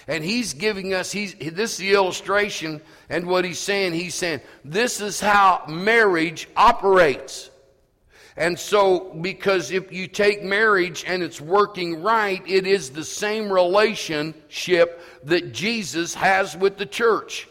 And 0.08 0.24
he's 0.24 0.54
giving 0.54 0.94
us, 0.94 1.12
he's, 1.12 1.34
this 1.34 1.74
is 1.74 1.78
the 1.78 1.94
illustration, 1.94 2.82
and 3.10 3.26
what 3.26 3.44
he's 3.44 3.60
saying, 3.60 3.94
he's 3.94 4.16
saying, 4.16 4.42
this 4.64 5.02
is 5.02 5.20
how 5.20 5.64
marriage 5.68 6.48
operates. 6.56 7.50
And 8.38 8.60
so, 8.60 9.16
because 9.22 9.72
if 9.72 9.92
you 9.92 10.08
take 10.08 10.44
marriage 10.44 11.06
and 11.08 11.24
it's 11.24 11.40
working 11.40 12.04
right, 12.04 12.44
it 12.46 12.68
is 12.68 12.90
the 12.90 13.06
same 13.06 13.52
relationship 13.52 15.02
that 15.24 15.54
Jesus 15.54 16.14
has 16.16 16.56
with 16.56 16.78
the 16.78 16.86
church. 16.86 17.48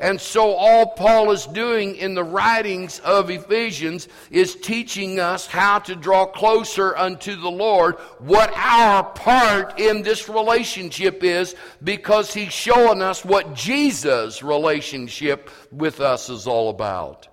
And 0.00 0.20
so, 0.20 0.52
all 0.52 0.86
Paul 0.86 1.32
is 1.32 1.46
doing 1.46 1.96
in 1.96 2.14
the 2.14 2.22
writings 2.22 3.00
of 3.00 3.30
Ephesians 3.30 4.08
is 4.30 4.54
teaching 4.54 5.18
us 5.18 5.46
how 5.46 5.80
to 5.80 5.96
draw 5.96 6.26
closer 6.26 6.96
unto 6.96 7.34
the 7.34 7.50
Lord, 7.50 7.96
what 8.18 8.52
our 8.56 9.02
part 9.02 9.80
in 9.80 10.02
this 10.02 10.28
relationship 10.28 11.24
is, 11.24 11.56
because 11.82 12.32
he's 12.32 12.52
showing 12.52 13.02
us 13.02 13.24
what 13.24 13.54
Jesus' 13.54 14.42
relationship 14.42 15.50
with 15.72 16.00
us 16.00 16.30
is 16.30 16.46
all 16.46 16.70
about. 16.70 17.27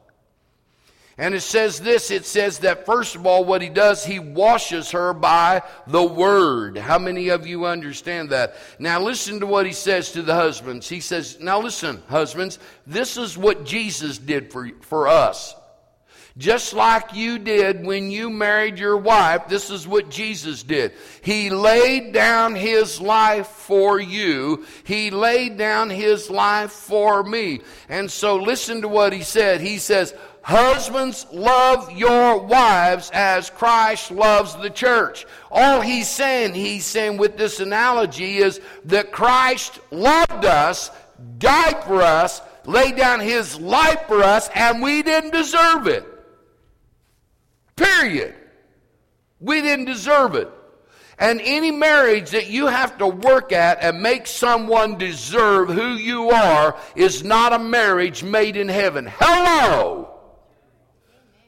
And 1.17 1.34
it 1.34 1.41
says 1.41 1.79
this 1.79 2.12
it 2.12 2.25
says 2.25 2.60
that, 2.60 2.86
first 2.86 3.15
of 3.15 3.25
all, 3.25 3.45
what 3.45 3.62
he 3.62 3.69
does, 3.69 4.03
he 4.03 4.19
washes 4.19 4.91
her 4.91 5.13
by 5.13 5.63
the 5.88 6.03
word. 6.03 6.77
How 6.77 7.00
many 7.00 7.29
of 7.29 7.48
you 7.48 7.65
understand 7.65 8.31
that? 8.31 8.55
Now, 8.79 9.00
listen 9.00 9.39
to 9.39 9.45
what 9.45 9.65
he 9.65 9.72
says 9.72 10.12
to 10.12 10.22
the 10.22 10.36
husbands. 10.36 10.89
He 10.89 11.00
says, 11.00 11.39
Now, 11.39 11.62
listen, 11.62 12.03
husbands, 12.10 12.60
this 12.86 13.15
is 13.15 13.38
what 13.38 13.65
Jesus 13.65 14.17
did 14.17 14.51
for, 14.51 14.69
for 14.81 15.07
us. 15.07 15.55
Just 16.38 16.74
like 16.74 17.15
you 17.15 17.39
did 17.39 17.86
when 17.86 18.12
you 18.12 18.29
married 18.29 18.77
your 18.77 18.98
wife, 18.98 19.48
this 19.48 19.69
is 19.69 19.88
what 19.88 20.10
Jesus 20.10 20.63
did. 20.63 20.91
He 21.22 21.50
laid 21.50 22.12
down 22.12 22.55
his 22.55 23.00
life 23.00 23.48
for 23.48 24.01
you. 24.01 24.65
He 24.84 25.12
laid 25.12 25.57
down 25.57 25.89
his 25.89 26.29
life 26.29 26.72
for 26.72 27.24
me. 27.24 27.62
And 27.88 28.12
so 28.12 28.36
listen 28.36 28.81
to 28.81 28.89
what 28.89 29.13
he 29.13 29.22
said. 29.22 29.62
He 29.62 29.77
says, 29.77 30.13
Husbands, 30.45 31.25
love 31.31 31.91
your 31.91 32.37
wives 32.37 33.09
as 33.15 33.49
Christ 33.49 34.11
loves 34.11 34.55
the 34.57 34.69
church. 34.69 35.25
All 35.49 35.81
he's 35.81 36.07
saying, 36.07 36.53
he's 36.53 36.85
saying 36.85 37.17
with 37.17 37.35
this 37.35 37.59
analogy 37.59 38.37
is 38.37 38.61
that 38.83 39.11
Christ 39.11 39.79
loved 39.89 40.45
us, 40.45 40.91
died 41.39 41.83
for 41.85 42.03
us, 42.03 42.43
laid 42.63 42.95
down 42.95 43.21
his 43.21 43.59
life 43.59 44.03
for 44.05 44.21
us, 44.21 44.47
and 44.53 44.83
we 44.83 45.01
didn't 45.01 45.31
deserve 45.31 45.87
it. 45.87 46.05
Period. 47.75 48.35
We 49.39 49.63
didn't 49.63 49.85
deserve 49.85 50.35
it. 50.35 50.51
And 51.17 51.41
any 51.43 51.71
marriage 51.71 52.29
that 52.29 52.51
you 52.51 52.67
have 52.67 52.99
to 52.99 53.07
work 53.07 53.51
at 53.51 53.81
and 53.81 53.99
make 53.99 54.27
someone 54.27 54.99
deserve 54.99 55.69
who 55.69 55.95
you 55.95 56.29
are 56.29 56.77
is 56.95 57.23
not 57.23 57.51
a 57.51 57.57
marriage 57.57 58.23
made 58.23 58.55
in 58.55 58.67
heaven. 58.67 59.11
Hello! 59.11 60.14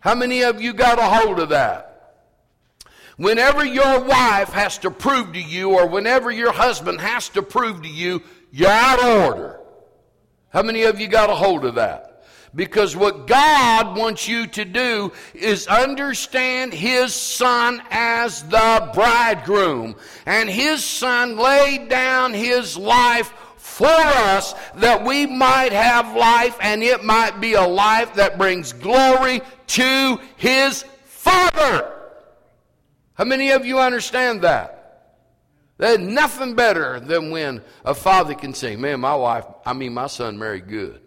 How 0.07 0.15
many 0.15 0.43
of 0.43 0.61
you 0.61 0.71
got 0.71 0.99
a 0.99 1.01
hold 1.01 1.37
of 1.37 1.49
that? 1.49 2.13
Whenever 3.17 3.65
your 3.65 4.05
wife 4.05 4.47
has 4.53 4.77
to 4.77 4.89
prove 4.89 5.33
to 5.33 5.41
you, 5.41 5.71
or 5.71 5.85
whenever 5.85 6.31
your 6.31 6.53
husband 6.53 7.01
has 7.01 7.27
to 7.27 7.41
prove 7.41 7.81
to 7.81 7.89
you, 7.89 8.23
you're 8.49 8.69
out 8.69 8.99
of 8.99 9.25
order. 9.25 9.59
How 10.47 10.63
many 10.63 10.83
of 10.83 11.01
you 11.01 11.09
got 11.09 11.29
a 11.29 11.35
hold 11.35 11.65
of 11.65 11.75
that? 11.75 12.23
Because 12.55 12.95
what 12.95 13.27
God 13.27 13.97
wants 13.97 14.29
you 14.29 14.47
to 14.47 14.63
do 14.63 15.11
is 15.33 15.67
understand 15.67 16.71
His 16.71 17.13
Son 17.13 17.83
as 17.91 18.43
the 18.43 18.89
bridegroom. 18.93 19.97
And 20.25 20.49
His 20.49 20.85
Son 20.85 21.35
laid 21.35 21.89
down 21.89 22.33
His 22.33 22.77
life 22.77 23.33
for 23.57 23.87
us 23.87 24.55
that 24.75 25.03
we 25.03 25.27
might 25.27 25.73
have 25.73 26.15
life 26.15 26.57
and 26.61 26.81
it 26.81 27.03
might 27.03 27.41
be 27.41 27.53
a 27.53 27.67
life 27.67 28.13
that 28.13 28.37
brings 28.37 28.71
glory 28.71 29.41
to 29.67 30.19
his 30.37 30.83
Father. 31.05 31.93
How 33.13 33.25
many 33.25 33.51
of 33.51 33.65
you 33.65 33.79
understand 33.79 34.41
that? 34.43 34.77
There's 35.77 35.99
nothing 35.99 36.55
better 36.55 36.99
than 36.99 37.31
when 37.31 37.61
a 37.85 37.93
father 37.93 38.33
can 38.33 38.53
say, 38.53 38.75
Man, 38.75 38.99
my 38.99 39.15
wife, 39.15 39.45
I 39.65 39.73
mean, 39.73 39.93
my 39.93 40.07
son 40.07 40.37
married 40.37 40.67
good. 40.67 41.01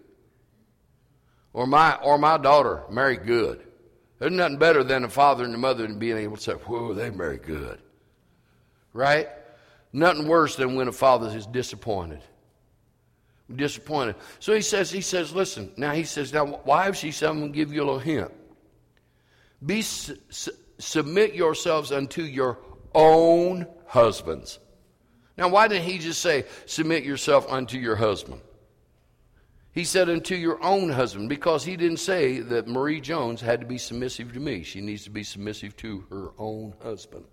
Or 1.53 1.67
my, 1.67 1.95
or 1.95 2.17
my 2.17 2.37
daughter 2.37 2.83
married 2.89 3.25
good. 3.25 3.65
There's 4.19 4.31
nothing 4.31 4.57
better 4.57 4.83
than 4.83 5.03
a 5.03 5.09
father 5.09 5.43
and 5.43 5.53
a 5.53 5.57
mother 5.57 5.87
being 5.93 6.17
able 6.17 6.37
to 6.37 6.41
say, 6.41 6.53
Whoa, 6.53 6.93
they 6.93 7.09
married 7.09 7.43
good. 7.43 7.79
Right? 8.93 9.29
Nothing 9.93 10.27
worse 10.27 10.55
than 10.55 10.75
when 10.75 10.87
a 10.87 10.93
father 10.93 11.35
is 11.35 11.45
disappointed. 11.45 12.21
Disappointed. 13.53 14.15
So 14.39 14.53
he 14.53 14.61
says, 14.61 14.89
he 14.89 15.01
says, 15.01 15.33
listen, 15.33 15.73
now 15.75 15.91
he 15.91 16.05
says, 16.05 16.31
now 16.31 16.61
wives, 16.65 17.01
he 17.01 17.11
said, 17.11 17.29
I'm 17.29 17.41
to 17.41 17.49
give 17.49 17.73
you 17.73 17.81
a 17.81 17.85
little 17.85 17.99
hint. 17.99 18.31
Be 19.63 19.81
su- 19.81 20.17
submit 20.79 21.33
yourselves 21.33 21.91
unto 21.91 22.23
your 22.23 22.59
own 22.93 23.67
husbands. 23.85 24.59
Now, 25.37 25.47
why 25.47 25.67
didn't 25.67 25.85
he 25.85 25.97
just 25.97 26.21
say, 26.21 26.45
submit 26.65 27.03
yourself 27.03 27.51
unto 27.51 27.77
your 27.77 27.95
husband? 27.95 28.41
He 29.73 29.85
said, 29.85 30.09
unto 30.09 30.35
your 30.35 30.61
own 30.61 30.89
husband, 30.89 31.29
because 31.29 31.63
he 31.63 31.77
didn't 31.77 31.97
say 31.97 32.39
that 32.39 32.67
Marie 32.67 32.99
Jones 32.99 33.39
had 33.39 33.61
to 33.61 33.65
be 33.65 33.77
submissive 33.77 34.33
to 34.33 34.39
me. 34.39 34.63
She 34.63 34.81
needs 34.81 35.05
to 35.05 35.09
be 35.09 35.23
submissive 35.23 35.77
to 35.77 36.05
her 36.09 36.31
own 36.37 36.73
husband. 36.83 37.23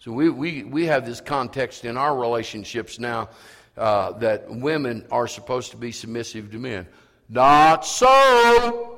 So 0.00 0.12
we, 0.12 0.28
we, 0.28 0.64
we 0.64 0.86
have 0.86 1.06
this 1.06 1.20
context 1.20 1.84
in 1.84 1.96
our 1.96 2.16
relationships 2.16 2.98
now 2.98 3.30
uh, 3.76 4.12
that 4.18 4.50
women 4.50 5.06
are 5.10 5.28
supposed 5.28 5.70
to 5.70 5.76
be 5.76 5.92
submissive 5.92 6.50
to 6.50 6.58
men. 6.58 6.86
Not 7.28 7.86
so. 7.86 8.95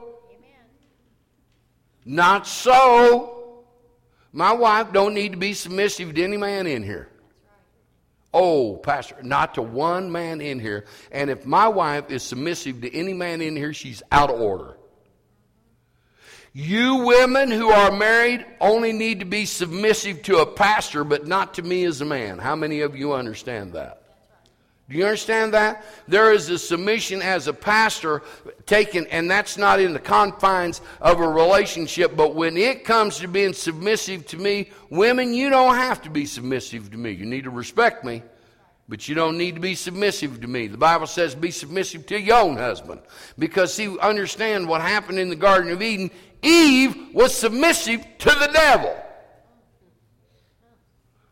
Not 2.08 2.46
so. 2.46 3.64
My 4.32 4.52
wife 4.52 4.94
don't 4.94 5.12
need 5.12 5.32
to 5.32 5.38
be 5.38 5.52
submissive 5.52 6.14
to 6.14 6.24
any 6.24 6.38
man 6.38 6.66
in 6.66 6.82
here. 6.82 7.10
Oh, 8.32 8.76
Pastor, 8.76 9.16
not 9.22 9.54
to 9.56 9.62
one 9.62 10.10
man 10.10 10.40
in 10.40 10.58
here. 10.58 10.86
And 11.12 11.28
if 11.28 11.44
my 11.44 11.68
wife 11.68 12.10
is 12.10 12.22
submissive 12.22 12.80
to 12.80 12.96
any 12.96 13.12
man 13.12 13.42
in 13.42 13.56
here, 13.56 13.74
she's 13.74 14.02
out 14.10 14.30
of 14.30 14.40
order. 14.40 14.78
You 16.54 17.04
women 17.04 17.50
who 17.50 17.68
are 17.68 17.94
married 17.94 18.46
only 18.58 18.92
need 18.92 19.20
to 19.20 19.26
be 19.26 19.44
submissive 19.44 20.22
to 20.22 20.38
a 20.38 20.46
pastor, 20.46 21.04
but 21.04 21.26
not 21.26 21.54
to 21.54 21.62
me 21.62 21.84
as 21.84 22.00
a 22.00 22.06
man. 22.06 22.38
How 22.38 22.56
many 22.56 22.80
of 22.80 22.96
you 22.96 23.12
understand 23.12 23.74
that? 23.74 24.07
Do 24.88 24.96
you 24.96 25.04
understand 25.04 25.52
that? 25.52 25.84
There 26.06 26.32
is 26.32 26.48
a 26.48 26.58
submission 26.58 27.20
as 27.20 27.46
a 27.46 27.52
pastor 27.52 28.22
taken, 28.64 29.06
and 29.08 29.30
that's 29.30 29.58
not 29.58 29.80
in 29.80 29.92
the 29.92 29.98
confines 29.98 30.80
of 31.02 31.20
a 31.20 31.28
relationship, 31.28 32.16
but 32.16 32.34
when 32.34 32.56
it 32.56 32.86
comes 32.86 33.18
to 33.18 33.28
being 33.28 33.52
submissive 33.52 34.26
to 34.28 34.38
me, 34.38 34.70
women, 34.88 35.34
you 35.34 35.50
don't 35.50 35.74
have 35.74 36.00
to 36.02 36.10
be 36.10 36.24
submissive 36.24 36.90
to 36.92 36.96
me. 36.96 37.10
You 37.10 37.26
need 37.26 37.44
to 37.44 37.50
respect 37.50 38.02
me, 38.02 38.22
but 38.88 39.06
you 39.06 39.14
don't 39.14 39.36
need 39.36 39.56
to 39.56 39.60
be 39.60 39.74
submissive 39.74 40.40
to 40.40 40.48
me. 40.48 40.68
The 40.68 40.78
Bible 40.78 41.06
says 41.06 41.34
be 41.34 41.50
submissive 41.50 42.06
to 42.06 42.18
your 42.18 42.38
own 42.38 42.56
husband. 42.56 43.02
Because, 43.38 43.74
see, 43.74 43.98
understand 43.98 44.66
what 44.66 44.80
happened 44.80 45.18
in 45.18 45.28
the 45.28 45.36
Garden 45.36 45.70
of 45.70 45.82
Eden. 45.82 46.10
Eve 46.40 47.12
was 47.12 47.34
submissive 47.34 48.06
to 48.20 48.30
the 48.30 48.50
devil. 48.54 48.96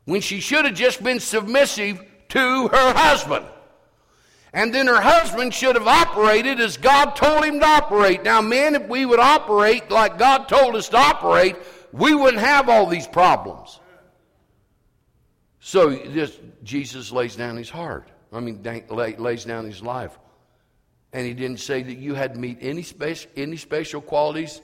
When 0.04 0.20
she 0.20 0.40
should 0.40 0.66
have 0.66 0.74
just 0.74 1.02
been 1.02 1.20
submissive 1.20 2.04
to 2.30 2.68
her 2.68 2.92
husband. 2.94 3.46
And 4.52 4.74
then 4.74 4.86
her 4.86 5.00
husband 5.00 5.52
should 5.52 5.76
have 5.76 5.86
operated 5.86 6.60
as 6.60 6.78
God 6.78 7.10
told 7.14 7.44
him 7.44 7.60
to 7.60 7.66
operate. 7.66 8.22
Now, 8.22 8.40
men, 8.40 8.74
if 8.74 8.88
we 8.88 9.04
would 9.04 9.20
operate 9.20 9.90
like 9.90 10.18
God 10.18 10.48
told 10.48 10.76
us 10.76 10.88
to 10.88 10.96
operate, 10.96 11.56
we 11.92 12.14
wouldn't 12.14 12.42
have 12.42 12.68
all 12.68 12.86
these 12.86 13.06
problems. 13.06 13.80
So 15.60 15.90
this, 15.90 16.38
Jesus 16.62 17.12
lays 17.12 17.36
down 17.36 17.56
his 17.56 17.68
heart. 17.68 18.10
I 18.32 18.40
mean, 18.40 18.62
lays 18.88 19.44
down 19.44 19.66
his 19.66 19.82
life. 19.82 20.18
And 21.12 21.26
he 21.26 21.34
didn't 21.34 21.60
say 21.60 21.82
that 21.82 21.98
you 21.98 22.14
had 22.14 22.34
to 22.34 22.40
meet 22.40 22.58
any, 22.60 22.82
special, 22.82 23.30
any 23.36 23.56
special 23.56 24.00
qualities. 24.00 24.60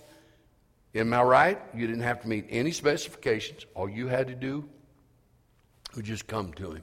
Am 0.94 1.12
I 1.12 1.22
right? 1.22 1.60
You 1.74 1.86
didn't 1.86 2.02
have 2.02 2.22
to 2.22 2.28
meet 2.28 2.46
any 2.50 2.72
specifications. 2.72 3.66
All 3.74 3.88
you 3.88 4.08
had 4.08 4.28
to 4.28 4.34
do 4.34 4.68
was 5.94 6.04
just 6.04 6.26
come 6.26 6.52
to 6.54 6.72
him 6.72 6.82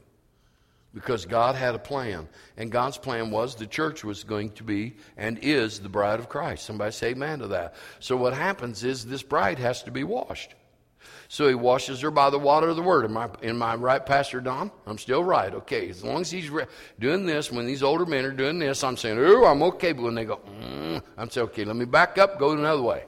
because 0.93 1.25
God 1.25 1.55
had 1.55 1.75
a 1.75 1.79
plan. 1.79 2.27
And 2.57 2.71
God's 2.71 2.97
plan 2.97 3.31
was 3.31 3.55
the 3.55 3.67
church 3.67 4.03
was 4.03 4.23
going 4.23 4.51
to 4.51 4.63
be 4.63 4.95
and 5.17 5.37
is 5.41 5.79
the 5.79 5.89
bride 5.89 6.19
of 6.19 6.29
Christ. 6.29 6.65
Somebody 6.65 6.91
say 6.91 7.09
amen 7.09 7.39
to 7.39 7.47
that. 7.47 7.75
So 7.99 8.17
what 8.17 8.33
happens 8.33 8.83
is 8.83 9.05
this 9.05 9.23
bride 9.23 9.59
has 9.59 9.83
to 9.83 9.91
be 9.91 10.03
washed. 10.03 10.55
So 11.27 11.47
he 11.47 11.53
washes 11.53 12.01
her 12.01 12.09
by 12.09 12.31
the 12.31 12.39
water 12.39 12.69
of 12.69 12.75
the 12.75 12.81
word. 12.81 13.05
Am 13.05 13.15
I, 13.15 13.29
am 13.43 13.61
I 13.61 13.75
right, 13.75 14.03
Pastor 14.03 14.41
Don? 14.41 14.71
I'm 14.87 14.97
still 14.97 15.23
right. 15.23 15.53
Okay. 15.53 15.87
As 15.89 16.03
long 16.03 16.21
as 16.21 16.31
he's 16.31 16.49
re- 16.49 16.65
doing 16.99 17.27
this, 17.27 17.51
when 17.51 17.67
these 17.67 17.83
older 17.83 18.05
men 18.05 18.25
are 18.25 18.31
doing 18.31 18.57
this, 18.57 18.83
I'm 18.83 18.97
saying, 18.97 19.19
oh, 19.19 19.45
I'm 19.45 19.61
okay. 19.61 19.91
But 19.91 20.03
when 20.03 20.15
they 20.15 20.25
go, 20.25 20.37
mm, 20.37 21.01
I'm 21.17 21.29
saying, 21.29 21.47
okay, 21.49 21.65
let 21.65 21.75
me 21.75 21.85
back 21.85 22.17
up, 22.17 22.39
go 22.39 22.51
another 22.51 22.81
way. 22.81 23.03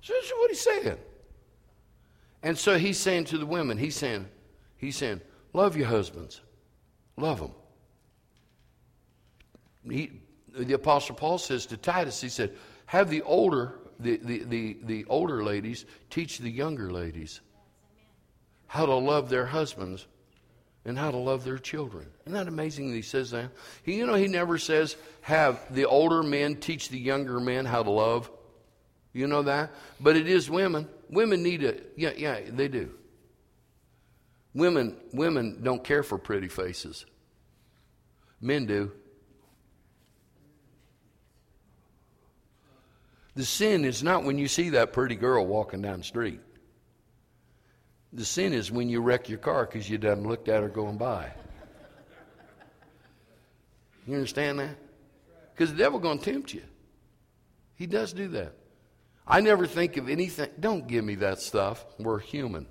So 0.00 0.14
that's 0.14 0.30
what 0.30 0.50
he's 0.50 0.60
saying. 0.60 0.98
And 2.44 2.56
so 2.56 2.78
he's 2.78 2.98
saying 2.98 3.24
to 3.26 3.38
the 3.38 3.46
women, 3.46 3.76
he's 3.76 3.96
saying, 3.96 4.28
he's 4.76 4.96
saying, 4.96 5.22
Love 5.54 5.76
your 5.76 5.86
husbands. 5.86 6.42
Love 7.16 7.38
them. 7.38 7.52
He, 9.90 10.10
the 10.54 10.74
Apostle 10.74 11.14
Paul 11.14 11.38
says 11.38 11.66
to 11.66 11.76
Titus, 11.76 12.20
he 12.20 12.28
said, 12.28 12.54
have 12.86 13.08
the 13.08 13.22
older, 13.22 13.78
the, 14.00 14.18
the, 14.18 14.44
the, 14.44 14.76
the 14.82 15.04
older 15.06 15.42
ladies 15.42 15.86
teach 16.10 16.38
the 16.38 16.50
younger 16.50 16.90
ladies 16.90 17.40
how 18.66 18.84
to 18.84 18.94
love 18.94 19.30
their 19.30 19.46
husbands 19.46 20.06
and 20.84 20.98
how 20.98 21.10
to 21.10 21.16
love 21.16 21.44
their 21.44 21.58
children. 21.58 22.06
Isn't 22.26 22.32
that 22.32 22.48
amazing 22.48 22.90
that 22.90 22.96
he 22.96 23.02
says 23.02 23.30
that? 23.30 23.50
He, 23.84 23.96
you 23.96 24.06
know, 24.06 24.14
he 24.14 24.26
never 24.26 24.58
says, 24.58 24.96
have 25.22 25.72
the 25.72 25.84
older 25.84 26.22
men 26.22 26.56
teach 26.56 26.88
the 26.88 26.98
younger 26.98 27.38
men 27.38 27.64
how 27.64 27.82
to 27.82 27.90
love. 27.90 28.30
You 29.12 29.28
know 29.28 29.42
that? 29.42 29.70
But 30.00 30.16
it 30.16 30.28
is 30.28 30.50
women. 30.50 30.88
Women 31.08 31.42
need 31.42 31.62
a, 31.62 31.76
yeah, 31.96 32.12
yeah, 32.16 32.40
they 32.48 32.66
do. 32.68 32.92
Women, 34.54 34.96
women 35.12 35.60
don't 35.62 35.82
care 35.82 36.02
for 36.02 36.16
pretty 36.16 36.48
faces. 36.48 37.04
Men 38.40 38.66
do. 38.66 38.92
The 43.34 43.44
sin 43.44 43.84
is 43.84 44.02
not 44.02 44.22
when 44.22 44.38
you 44.38 44.46
see 44.46 44.70
that 44.70 44.92
pretty 44.92 45.16
girl 45.16 45.44
walking 45.44 45.82
down 45.82 45.98
the 45.98 46.04
street. 46.04 46.40
The 48.12 48.24
sin 48.24 48.52
is 48.52 48.70
when 48.70 48.88
you 48.88 49.00
wreck 49.00 49.28
your 49.28 49.38
car 49.38 49.66
because 49.66 49.90
you 49.90 49.98
done 49.98 50.22
looked 50.22 50.48
at 50.48 50.62
her 50.62 50.68
going 50.68 50.98
by. 50.98 51.32
You 54.06 54.14
understand 54.14 54.60
that? 54.60 54.76
Because 55.52 55.72
the 55.72 55.78
devil 55.78 55.98
going 55.98 56.18
to 56.20 56.32
tempt 56.32 56.54
you. 56.54 56.62
He 57.74 57.86
does 57.86 58.12
do 58.12 58.28
that. 58.28 58.52
I 59.26 59.40
never 59.40 59.66
think 59.66 59.96
of 59.96 60.08
anything. 60.08 60.50
Don't 60.60 60.86
give 60.86 61.04
me 61.04 61.16
that 61.16 61.40
stuff. 61.40 61.84
We're 61.98 62.20
human. 62.20 62.66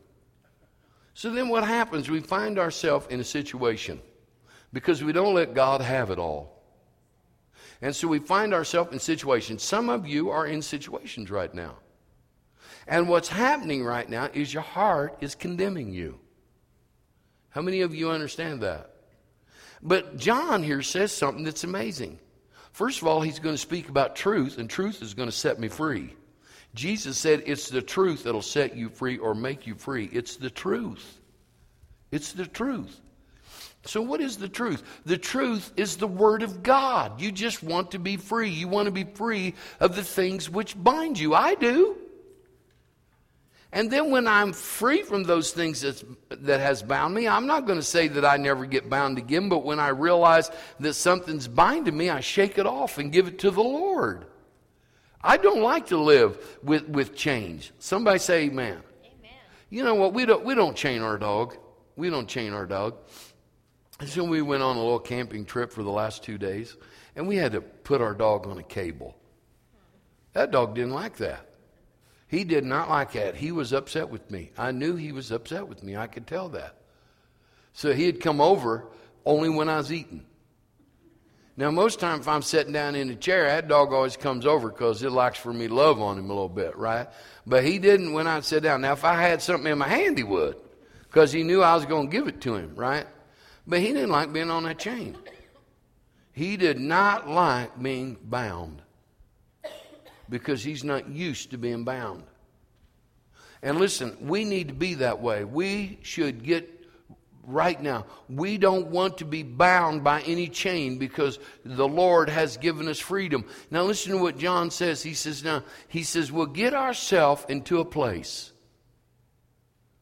So 1.13 1.29
then 1.29 1.49
what 1.49 1.63
happens? 1.63 2.09
We 2.09 2.19
find 2.19 2.57
ourselves 2.57 3.07
in 3.09 3.19
a 3.19 3.23
situation 3.23 4.01
because 4.71 5.03
we 5.03 5.13
don't 5.13 5.35
let 5.35 5.53
God 5.53 5.81
have 5.81 6.09
it 6.09 6.19
all. 6.19 6.63
And 7.81 7.95
so 7.95 8.07
we 8.07 8.19
find 8.19 8.53
ourselves 8.53 8.93
in 8.93 8.99
situations. 8.99 9.61
Some 9.61 9.89
of 9.89 10.07
you 10.07 10.29
are 10.29 10.47
in 10.47 10.61
situations 10.61 11.29
right 11.29 11.53
now. 11.53 11.75
And 12.87 13.07
what's 13.07 13.29
happening 13.29 13.83
right 13.83 14.09
now 14.09 14.29
is 14.33 14.53
your 14.53 14.63
heart 14.63 15.17
is 15.21 15.35
condemning 15.35 15.93
you. 15.93 16.19
How 17.49 17.61
many 17.61 17.81
of 17.81 17.93
you 17.93 18.09
understand 18.09 18.61
that? 18.61 18.89
But 19.81 20.17
John 20.17 20.63
here 20.63 20.81
says 20.81 21.11
something 21.11 21.43
that's 21.43 21.63
amazing. 21.63 22.19
First 22.71 23.01
of 23.01 23.07
all, 23.07 23.21
he's 23.21 23.39
going 23.39 23.53
to 23.53 23.61
speak 23.61 23.89
about 23.89 24.15
truth, 24.15 24.57
and 24.57 24.69
truth 24.69 25.01
is 25.01 25.13
going 25.13 25.29
to 25.29 25.35
set 25.35 25.59
me 25.59 25.67
free. 25.67 26.15
Jesus 26.73 27.17
said 27.17 27.43
it's 27.45 27.69
the 27.69 27.81
truth 27.81 28.23
that'll 28.23 28.41
set 28.41 28.75
you 28.75 28.89
free 28.89 29.17
or 29.17 29.35
make 29.35 29.67
you 29.67 29.75
free. 29.75 30.09
It's 30.11 30.37
the 30.37 30.49
truth. 30.49 31.19
It's 32.11 32.33
the 32.33 32.47
truth. 32.47 32.99
So, 33.85 34.01
what 34.01 34.21
is 34.21 34.37
the 34.37 34.47
truth? 34.47 34.81
The 35.05 35.17
truth 35.17 35.73
is 35.75 35.97
the 35.97 36.07
Word 36.07 36.41
of 36.41 36.63
God. 36.63 37.19
You 37.19 37.31
just 37.31 37.61
want 37.61 37.91
to 37.91 37.99
be 37.99 38.17
free. 38.17 38.49
You 38.49 38.67
want 38.67 38.85
to 38.85 38.91
be 38.91 39.03
free 39.03 39.55
of 39.79 39.95
the 39.95 40.03
things 40.03 40.49
which 40.49 40.81
bind 40.81 41.19
you. 41.19 41.33
I 41.35 41.55
do. 41.55 41.97
And 43.73 43.89
then 43.89 44.11
when 44.11 44.27
I'm 44.27 44.53
free 44.53 45.01
from 45.01 45.23
those 45.23 45.51
things 45.51 45.81
that's, 45.81 46.05
that 46.29 46.59
has 46.59 46.83
bound 46.83 47.13
me, 47.13 47.27
I'm 47.27 47.47
not 47.47 47.65
going 47.65 47.79
to 47.79 47.83
say 47.83 48.07
that 48.07 48.23
I 48.23 48.37
never 48.37 48.67
get 48.67 48.87
bound 48.87 49.17
again, 49.17 49.49
but 49.49 49.65
when 49.65 49.79
I 49.79 49.87
realize 49.87 50.51
that 50.79 50.93
something's 50.93 51.47
binding 51.47 51.97
me, 51.97 52.09
I 52.11 52.19
shake 52.19 52.59
it 52.59 52.67
off 52.67 52.99
and 52.99 53.11
give 53.11 53.27
it 53.27 53.39
to 53.39 53.49
the 53.49 53.63
Lord. 53.63 54.27
I 55.23 55.37
don't 55.37 55.61
like 55.61 55.87
to 55.87 55.97
live 55.97 56.57
with, 56.63 56.87
with 56.89 57.15
change. 57.15 57.71
Somebody 57.79 58.19
say 58.19 58.43
amen. 58.43 58.81
amen. 59.05 59.31
You 59.69 59.83
know 59.83 59.95
what? 59.95 60.13
We 60.13 60.25
don't, 60.25 60.43
we 60.43 60.53
don't 60.53 60.75
chain 60.75 61.01
our 61.01 61.17
dog. 61.17 61.57
We 61.95 62.09
don't 62.09 62.27
chain 62.27 62.53
our 62.53 62.65
dog. 62.65 62.95
And 63.99 64.09
so 64.09 64.23
we 64.23 64.41
went 64.41 64.63
on 64.63 64.75
a 64.75 64.81
little 64.81 64.99
camping 64.99 65.45
trip 65.45 65.71
for 65.71 65.83
the 65.83 65.91
last 65.91 66.23
two 66.23 66.37
days, 66.37 66.75
and 67.15 67.27
we 67.27 67.37
had 67.37 67.53
to 67.53 67.61
put 67.61 68.01
our 68.01 68.13
dog 68.13 68.47
on 68.47 68.57
a 68.57 68.63
cable. 68.63 69.15
That 70.33 70.51
dog 70.51 70.75
didn't 70.75 70.91
like 70.91 71.17
that. 71.17 71.47
He 72.27 72.43
did 72.43 72.65
not 72.65 72.89
like 72.89 73.11
that. 73.13 73.35
He 73.35 73.51
was 73.51 73.71
upset 73.71 74.09
with 74.09 74.29
me. 74.31 74.51
I 74.57 74.71
knew 74.71 74.95
he 74.95 75.11
was 75.11 75.31
upset 75.31 75.67
with 75.67 75.83
me. 75.83 75.95
I 75.95 76.07
could 76.07 76.25
tell 76.25 76.49
that. 76.49 76.75
So 77.73 77.93
he 77.93 78.07
had 78.07 78.19
come 78.19 78.41
over 78.41 78.87
only 79.25 79.49
when 79.49 79.69
I 79.69 79.77
was 79.77 79.93
eating. 79.93 80.25
Now, 81.55 81.69
most 81.69 81.99
time 81.99 82.19
if 82.19 82.27
I'm 82.27 82.41
sitting 82.41 82.73
down 82.73 82.95
in 82.95 83.09
a 83.11 83.15
chair, 83.15 83.45
that 83.45 83.67
dog 83.67 83.93
always 83.93 84.17
comes 84.17 84.45
over 84.45 84.69
because 84.69 85.03
it 85.03 85.11
likes 85.11 85.37
for 85.37 85.53
me 85.53 85.67
to 85.67 85.73
love 85.73 86.01
on 86.01 86.17
him 86.17 86.25
a 86.25 86.33
little 86.33 86.49
bit, 86.49 86.75
right? 86.75 87.07
But 87.45 87.63
he 87.63 87.77
didn't 87.77 88.13
when 88.13 88.25
I 88.25 88.39
sit 88.39 88.63
down. 88.63 88.81
Now, 88.81 88.93
if 88.93 89.05
I 89.05 89.21
had 89.21 89.41
something 89.41 89.71
in 89.71 89.77
my 89.77 89.87
hand, 89.87 90.17
he 90.17 90.23
would 90.23 90.55
because 91.03 91.31
he 91.31 91.43
knew 91.43 91.61
I 91.61 91.75
was 91.75 91.85
going 91.85 92.09
to 92.09 92.11
give 92.11 92.27
it 92.27 92.41
to 92.41 92.55
him, 92.55 92.73
right? 92.75 93.05
But 93.67 93.81
he 93.81 93.87
didn't 93.87 94.09
like 94.09 94.33
being 94.33 94.49
on 94.49 94.63
that 94.63 94.79
chain. 94.79 95.15
He 96.31 96.57
did 96.57 96.79
not 96.79 97.29
like 97.29 97.79
being 97.79 98.17
bound 98.23 98.81
because 100.27 100.63
he's 100.63 100.83
not 100.83 101.07
used 101.07 101.51
to 101.51 101.59
being 101.59 101.83
bound. 101.83 102.23
And 103.61 103.77
listen, 103.77 104.17
we 104.19 104.43
need 104.43 104.69
to 104.69 104.73
be 104.73 104.95
that 104.95 105.21
way. 105.21 105.45
We 105.45 105.99
should 106.01 106.43
get 106.43 106.82
right 107.45 107.81
now. 107.81 108.05
We 108.29 108.57
don't 108.57 108.87
want 108.87 109.17
to 109.19 109.25
be 109.25 109.43
bound 109.43 110.03
by 110.03 110.21
any 110.21 110.47
chain 110.47 110.97
because 110.97 111.39
the 111.63 111.87
Lord 111.87 112.29
has 112.29 112.57
given 112.57 112.87
us 112.87 112.99
freedom. 112.99 113.45
Now 113.69 113.83
listen 113.83 114.13
to 114.13 114.17
what 114.17 114.37
John 114.37 114.71
says. 114.71 115.03
He 115.03 115.13
says, 115.13 115.43
now, 115.43 115.63
he 115.87 116.03
says, 116.03 116.31
we'll 116.31 116.45
get 116.45 116.73
ourselves 116.73 117.45
into 117.49 117.79
a 117.79 117.85
place 117.85 118.51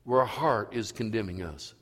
where 0.04 0.21
our 0.21 0.25
heart 0.25 0.73
is 0.73 0.91
condemning 0.91 1.41
us. 1.41 1.73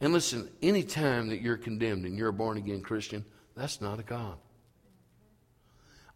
And 0.00 0.12
listen, 0.12 0.50
any 0.60 0.82
time 0.82 1.28
that 1.28 1.40
you're 1.40 1.56
condemned 1.56 2.04
and 2.04 2.18
you're 2.18 2.28
a 2.28 2.32
born 2.32 2.58
again 2.58 2.82
Christian, 2.82 3.24
that's 3.56 3.80
not 3.80 3.98
a 3.98 4.02
God. 4.02 4.36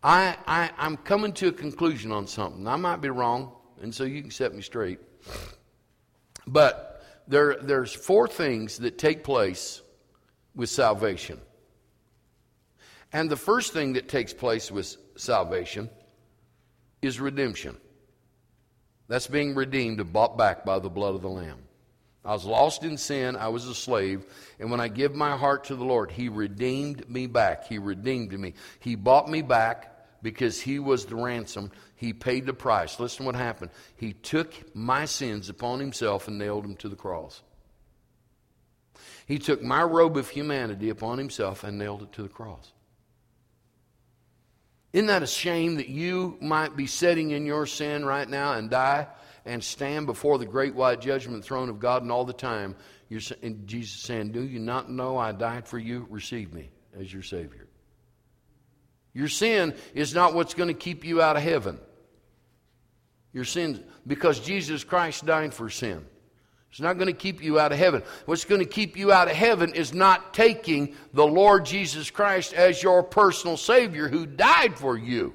I, 0.02 0.36
I, 0.46 0.70
I'm 0.78 0.96
coming 0.96 1.32
to 1.34 1.48
a 1.48 1.52
conclusion 1.52 2.12
on 2.12 2.26
something. 2.26 2.66
I 2.66 2.76
might 2.76 3.00
be 3.00 3.10
wrong, 3.10 3.52
and 3.82 3.94
so 3.94 4.04
you 4.04 4.22
can 4.22 4.30
set 4.30 4.54
me 4.54 4.62
straight. 4.62 4.98
But 6.46 6.89
there, 7.28 7.56
there's 7.60 7.92
four 7.92 8.28
things 8.28 8.78
that 8.78 8.98
take 8.98 9.24
place 9.24 9.82
with 10.54 10.68
salvation. 10.68 11.40
And 13.12 13.30
the 13.30 13.36
first 13.36 13.72
thing 13.72 13.94
that 13.94 14.08
takes 14.08 14.32
place 14.32 14.70
with 14.70 14.96
salvation 15.16 15.90
is 17.02 17.20
redemption. 17.20 17.76
That's 19.08 19.26
being 19.26 19.54
redeemed 19.54 20.00
and 20.00 20.12
bought 20.12 20.38
back 20.38 20.64
by 20.64 20.78
the 20.78 20.88
blood 20.88 21.14
of 21.14 21.22
the 21.22 21.28
Lamb. 21.28 21.58
I 22.24 22.32
was 22.32 22.44
lost 22.44 22.84
in 22.84 22.96
sin. 22.96 23.34
I 23.34 23.48
was 23.48 23.66
a 23.66 23.74
slave. 23.74 24.26
And 24.58 24.70
when 24.70 24.80
I 24.80 24.88
give 24.88 25.14
my 25.14 25.36
heart 25.36 25.64
to 25.64 25.74
the 25.74 25.84
Lord, 25.84 26.10
He 26.10 26.28
redeemed 26.28 27.08
me 27.08 27.26
back. 27.26 27.66
He 27.66 27.78
redeemed 27.78 28.38
me. 28.38 28.54
He 28.78 28.94
bought 28.94 29.28
me 29.28 29.42
back 29.42 29.99
because 30.22 30.60
He 30.60 30.78
was 30.78 31.06
the 31.06 31.16
ransom. 31.16 31.70
He 31.96 32.12
paid 32.12 32.46
the 32.46 32.52
price. 32.52 32.98
Listen 32.98 33.26
what 33.26 33.34
happened. 33.34 33.70
He 33.96 34.12
took 34.12 34.52
my 34.74 35.04
sins 35.04 35.48
upon 35.48 35.80
Himself 35.80 36.28
and 36.28 36.38
nailed 36.38 36.64
them 36.64 36.76
to 36.76 36.88
the 36.88 36.96
cross. 36.96 37.42
He 39.26 39.38
took 39.38 39.62
my 39.62 39.82
robe 39.82 40.16
of 40.16 40.28
humanity 40.28 40.90
upon 40.90 41.18
Himself 41.18 41.64
and 41.64 41.78
nailed 41.78 42.02
it 42.02 42.12
to 42.12 42.22
the 42.22 42.28
cross. 42.28 42.72
Isn't 44.92 45.06
that 45.06 45.22
a 45.22 45.26
shame 45.26 45.76
that 45.76 45.88
you 45.88 46.36
might 46.40 46.76
be 46.76 46.86
sitting 46.86 47.30
in 47.30 47.46
your 47.46 47.66
sin 47.66 48.04
right 48.04 48.28
now 48.28 48.54
and 48.54 48.68
die? 48.68 49.06
and 49.44 49.62
stand 49.62 50.06
before 50.06 50.38
the 50.38 50.46
great 50.46 50.74
white 50.74 51.00
judgment 51.00 51.44
throne 51.44 51.68
of 51.68 51.80
God, 51.80 52.02
and 52.02 52.12
all 52.12 52.24
the 52.24 52.32
time, 52.32 52.76
you're, 53.08 53.20
and 53.42 53.66
Jesus 53.66 54.00
saying, 54.00 54.32
Do 54.32 54.42
you 54.42 54.58
not 54.58 54.90
know 54.90 55.18
I 55.18 55.32
died 55.32 55.66
for 55.66 55.78
you? 55.78 56.06
Receive 56.10 56.52
me 56.52 56.70
as 56.98 57.12
your 57.12 57.22
Savior. 57.22 57.66
Your 59.12 59.28
sin 59.28 59.74
is 59.94 60.14
not 60.14 60.34
what's 60.34 60.54
going 60.54 60.68
to 60.68 60.74
keep 60.74 61.04
you 61.04 61.20
out 61.20 61.36
of 61.36 61.42
heaven. 61.42 61.78
Your 63.32 63.44
sin, 63.44 63.82
because 64.06 64.40
Jesus 64.40 64.84
Christ 64.84 65.26
died 65.26 65.54
for 65.54 65.70
sin. 65.70 66.04
It's 66.70 66.80
not 66.80 66.98
going 66.98 67.08
to 67.08 67.12
keep 67.12 67.42
you 67.42 67.58
out 67.58 67.72
of 67.72 67.78
heaven. 67.78 68.02
What's 68.26 68.44
going 68.44 68.60
to 68.60 68.66
keep 68.66 68.96
you 68.96 69.12
out 69.12 69.28
of 69.28 69.36
heaven 69.36 69.74
is 69.74 69.92
not 69.92 70.32
taking 70.32 70.94
the 71.12 71.26
Lord 71.26 71.66
Jesus 71.66 72.10
Christ 72.10 72.52
as 72.52 72.82
your 72.82 73.02
personal 73.02 73.56
Savior 73.56 74.08
who 74.08 74.24
died 74.24 74.78
for 74.78 74.96
you. 74.96 75.34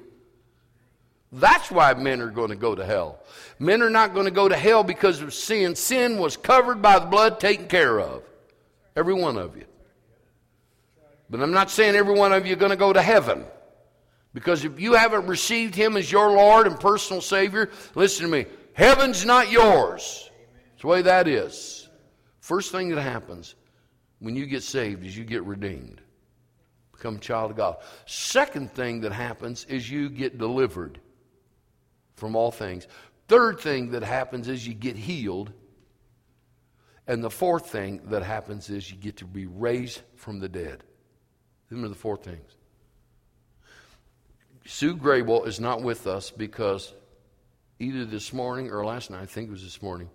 That's 1.32 1.70
why 1.70 1.92
men 1.92 2.22
are 2.22 2.30
going 2.30 2.48
to 2.48 2.56
go 2.56 2.74
to 2.74 2.84
hell. 2.84 3.18
Men 3.58 3.82
are 3.82 3.90
not 3.90 4.14
going 4.14 4.24
to 4.24 4.30
go 4.30 4.48
to 4.48 4.56
hell 4.56 4.82
because 4.82 5.20
of 5.20 5.34
sin. 5.34 5.74
Sin 5.74 6.18
was 6.18 6.38
covered 6.38 6.80
by 6.80 6.98
the 6.98 7.06
blood 7.06 7.38
taken 7.38 7.66
care 7.68 8.00
of. 8.00 8.22
Every 8.94 9.14
one 9.14 9.36
of 9.36 9.56
you. 9.56 9.64
But 11.28 11.42
I'm 11.42 11.52
not 11.52 11.70
saying 11.70 11.96
every 11.96 12.14
one 12.14 12.32
of 12.32 12.46
you 12.46 12.54
are 12.54 12.58
going 12.58 12.70
to 12.70 12.76
go 12.76 12.92
to 12.92 13.02
heaven. 13.02 13.44
Because 14.36 14.66
if 14.66 14.78
you 14.78 14.92
haven't 14.92 15.28
received 15.28 15.74
Him 15.74 15.96
as 15.96 16.12
your 16.12 16.32
Lord 16.32 16.66
and 16.66 16.78
personal 16.78 17.22
Savior, 17.22 17.70
listen 17.94 18.26
to 18.26 18.30
me. 18.30 18.44
Heaven's 18.74 19.24
not 19.24 19.50
yours. 19.50 20.30
It's 20.74 20.82
the 20.82 20.88
way 20.88 21.00
that 21.00 21.26
is. 21.26 21.88
First 22.40 22.70
thing 22.70 22.90
that 22.90 23.00
happens 23.00 23.54
when 24.18 24.36
you 24.36 24.44
get 24.44 24.62
saved 24.62 25.06
is 25.06 25.16
you 25.16 25.24
get 25.24 25.42
redeemed, 25.44 26.02
become 26.92 27.16
a 27.16 27.18
child 27.18 27.52
of 27.52 27.56
God. 27.56 27.76
Second 28.04 28.70
thing 28.72 29.00
that 29.00 29.12
happens 29.12 29.64
is 29.70 29.90
you 29.90 30.10
get 30.10 30.36
delivered 30.36 31.00
from 32.16 32.36
all 32.36 32.50
things. 32.50 32.88
Third 33.28 33.58
thing 33.58 33.92
that 33.92 34.02
happens 34.02 34.48
is 34.48 34.68
you 34.68 34.74
get 34.74 34.96
healed. 34.96 35.50
And 37.06 37.24
the 37.24 37.30
fourth 37.30 37.70
thing 37.70 38.02
that 38.10 38.22
happens 38.22 38.68
is 38.68 38.90
you 38.90 38.98
get 38.98 39.16
to 39.16 39.24
be 39.24 39.46
raised 39.46 40.02
from 40.14 40.40
the 40.40 40.48
dead. 40.50 40.84
These 41.70 41.82
are 41.82 41.88
the 41.88 41.94
four 41.94 42.18
things. 42.18 42.55
Sue 44.66 44.96
Grable 44.96 45.46
is 45.46 45.60
not 45.60 45.82
with 45.82 46.08
us 46.08 46.30
because 46.30 46.92
either 47.78 48.04
this 48.04 48.32
morning 48.32 48.70
or 48.70 48.84
last 48.84 49.10
night, 49.10 49.22
I 49.22 49.26
think 49.26 49.48
it 49.48 49.52
was 49.52 49.62
this 49.62 49.80
morning, 49.80 50.10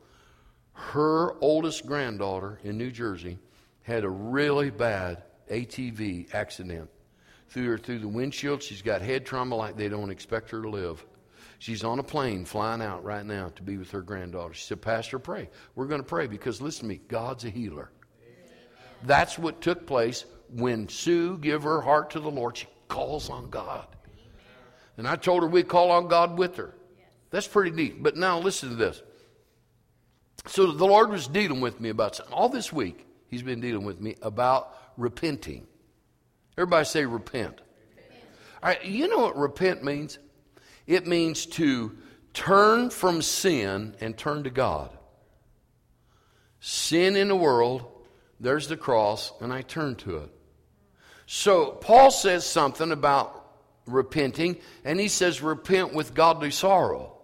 her 0.73 1.35
oldest 1.39 1.85
granddaughter 1.85 2.59
in 2.63 2.77
New 2.77 2.91
Jersey 2.91 3.37
had 3.83 4.03
a 4.03 4.09
really 4.09 4.69
bad 4.69 5.23
ATV 5.49 6.33
accident. 6.33 6.89
Threw 7.47 7.67
her 7.67 7.77
through 7.77 7.99
the 7.99 8.07
windshield. 8.07 8.61
She's 8.61 8.81
got 8.81 9.01
head 9.01 9.25
trauma 9.25 9.55
like 9.55 9.77
they 9.77 9.89
don't 9.89 10.11
expect 10.11 10.49
her 10.51 10.61
to 10.61 10.69
live. 10.69 11.05
She's 11.59 11.83
on 11.83 11.99
a 11.99 12.03
plane 12.03 12.43
flying 12.43 12.81
out 12.81 13.03
right 13.03 13.25
now 13.25 13.49
to 13.55 13.63
be 13.63 13.77
with 13.77 13.91
her 13.91 14.01
granddaughter. 14.01 14.53
She 14.53 14.65
said, 14.65 14.81
Pastor, 14.81 15.19
pray. 15.19 15.49
We're 15.75 15.85
going 15.85 16.01
to 16.01 16.07
pray 16.07 16.27
because 16.27 16.61
listen 16.61 16.83
to 16.83 16.87
me, 16.87 17.01
God's 17.07 17.45
a 17.45 17.49
healer. 17.49 17.91
That's 19.03 19.39
what 19.39 19.61
took 19.61 19.85
place 19.85 20.25
when 20.49 20.89
Sue 20.89 21.37
gave 21.37 21.63
her 21.63 21.81
heart 21.81 22.09
to 22.11 22.19
the 22.19 22.31
Lord. 22.31 22.57
She 22.57 22.67
calls 22.87 23.29
on 23.29 23.49
God. 23.49 23.87
And 24.97 25.07
I 25.07 25.15
told 25.15 25.43
her 25.43 25.49
we'd 25.49 25.67
call 25.67 25.91
on 25.91 26.07
God 26.07 26.37
with 26.37 26.57
her. 26.57 26.75
That's 27.29 27.47
pretty 27.47 27.71
neat. 27.71 28.03
But 28.03 28.17
now 28.17 28.39
listen 28.39 28.69
to 28.69 28.75
this. 28.75 29.01
So 30.47 30.71
the 30.71 30.85
Lord 30.85 31.09
was 31.09 31.27
dealing 31.27 31.61
with 31.61 31.79
me 31.79 31.89
about 31.89 32.15
something. 32.15 32.33
All 32.33 32.49
this 32.49 32.73
week, 32.73 33.05
He's 33.27 33.43
been 33.43 33.61
dealing 33.61 33.85
with 33.85 34.01
me 34.01 34.15
about 34.21 34.75
repenting. 34.97 35.65
Everybody 36.57 36.85
say 36.85 37.05
repent. 37.05 37.61
repent. 37.95 38.23
All 38.61 38.69
right, 38.69 38.85
you 38.85 39.07
know 39.07 39.19
what 39.19 39.37
repent 39.37 39.83
means? 39.83 40.19
It 40.85 41.07
means 41.07 41.45
to 41.47 41.95
turn 42.33 42.89
from 42.89 43.21
sin 43.21 43.95
and 44.01 44.17
turn 44.17 44.43
to 44.43 44.49
God. 44.49 44.89
Sin 46.59 47.15
in 47.15 47.29
the 47.29 47.35
world, 47.35 47.85
there's 48.39 48.67
the 48.67 48.77
cross, 48.77 49.31
and 49.39 49.53
I 49.53 49.61
turn 49.61 49.95
to 49.97 50.17
it. 50.17 50.31
So 51.25 51.71
Paul 51.71 52.11
says 52.11 52.45
something 52.45 52.91
about 52.91 53.40
repenting, 53.85 54.57
and 54.83 54.99
he 54.99 55.07
says, 55.07 55.41
repent 55.41 55.93
with 55.93 56.13
godly 56.13 56.51
sorrow. 56.51 57.17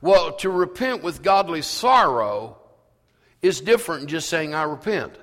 Well, 0.00 0.32
to 0.36 0.50
repent 0.50 1.02
with 1.02 1.22
godly 1.22 1.62
sorrow 1.62 2.58
is 3.42 3.60
different 3.60 4.02
than 4.02 4.08
just 4.08 4.28
saying, 4.28 4.54
I 4.54 4.62
repent. 4.62 5.14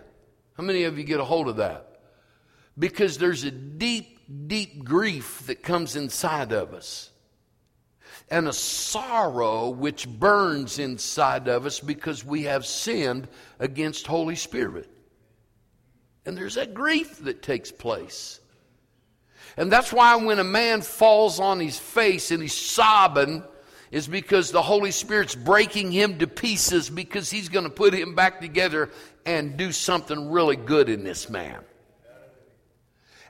How 0.55 0.63
many 0.63 0.83
of 0.83 0.97
you 0.97 1.03
get 1.03 1.19
a 1.19 1.23
hold 1.23 1.47
of 1.47 1.57
that? 1.57 1.99
Because 2.77 3.17
there's 3.17 3.43
a 3.43 3.51
deep 3.51 4.17
deep 4.47 4.83
grief 4.83 5.43
that 5.47 5.63
comes 5.63 5.95
inside 5.95 6.51
of 6.51 6.73
us 6.73 7.11
and 8.29 8.47
a 8.47 8.53
sorrow 8.53 9.69
which 9.69 10.07
burns 10.07 10.79
inside 10.79 11.47
of 11.47 11.65
us 11.65 11.79
because 11.79 12.25
we 12.25 12.43
have 12.43 12.65
sinned 12.65 13.27
against 13.59 14.05
Holy 14.05 14.35
Spirit. 14.35 14.89
And 16.25 16.37
there's 16.37 16.55
that 16.55 16.73
grief 16.73 17.19
that 17.19 17.41
takes 17.41 17.71
place. 17.71 18.41
And 19.57 19.71
that's 19.71 19.91
why 19.91 20.15
when 20.15 20.39
a 20.39 20.43
man 20.43 20.81
falls 20.81 21.39
on 21.39 21.59
his 21.59 21.77
face 21.77 22.31
and 22.31 22.41
he's 22.41 22.53
sobbing, 22.53 23.43
is 23.91 24.07
because 24.07 24.51
the 24.51 24.61
Holy 24.61 24.91
Spirit's 24.91 25.35
breaking 25.35 25.91
him 25.91 26.19
to 26.19 26.27
pieces 26.27 26.89
because 26.89 27.31
he's 27.31 27.49
going 27.49 27.63
to 27.63 27.69
put 27.69 27.93
him 27.93 28.15
back 28.15 28.41
together 28.41 28.89
and 29.25 29.57
do 29.57 29.71
something 29.71 30.29
really 30.29 30.55
good 30.55 30.89
in 30.89 31.03
this 31.03 31.29
man. 31.29 31.59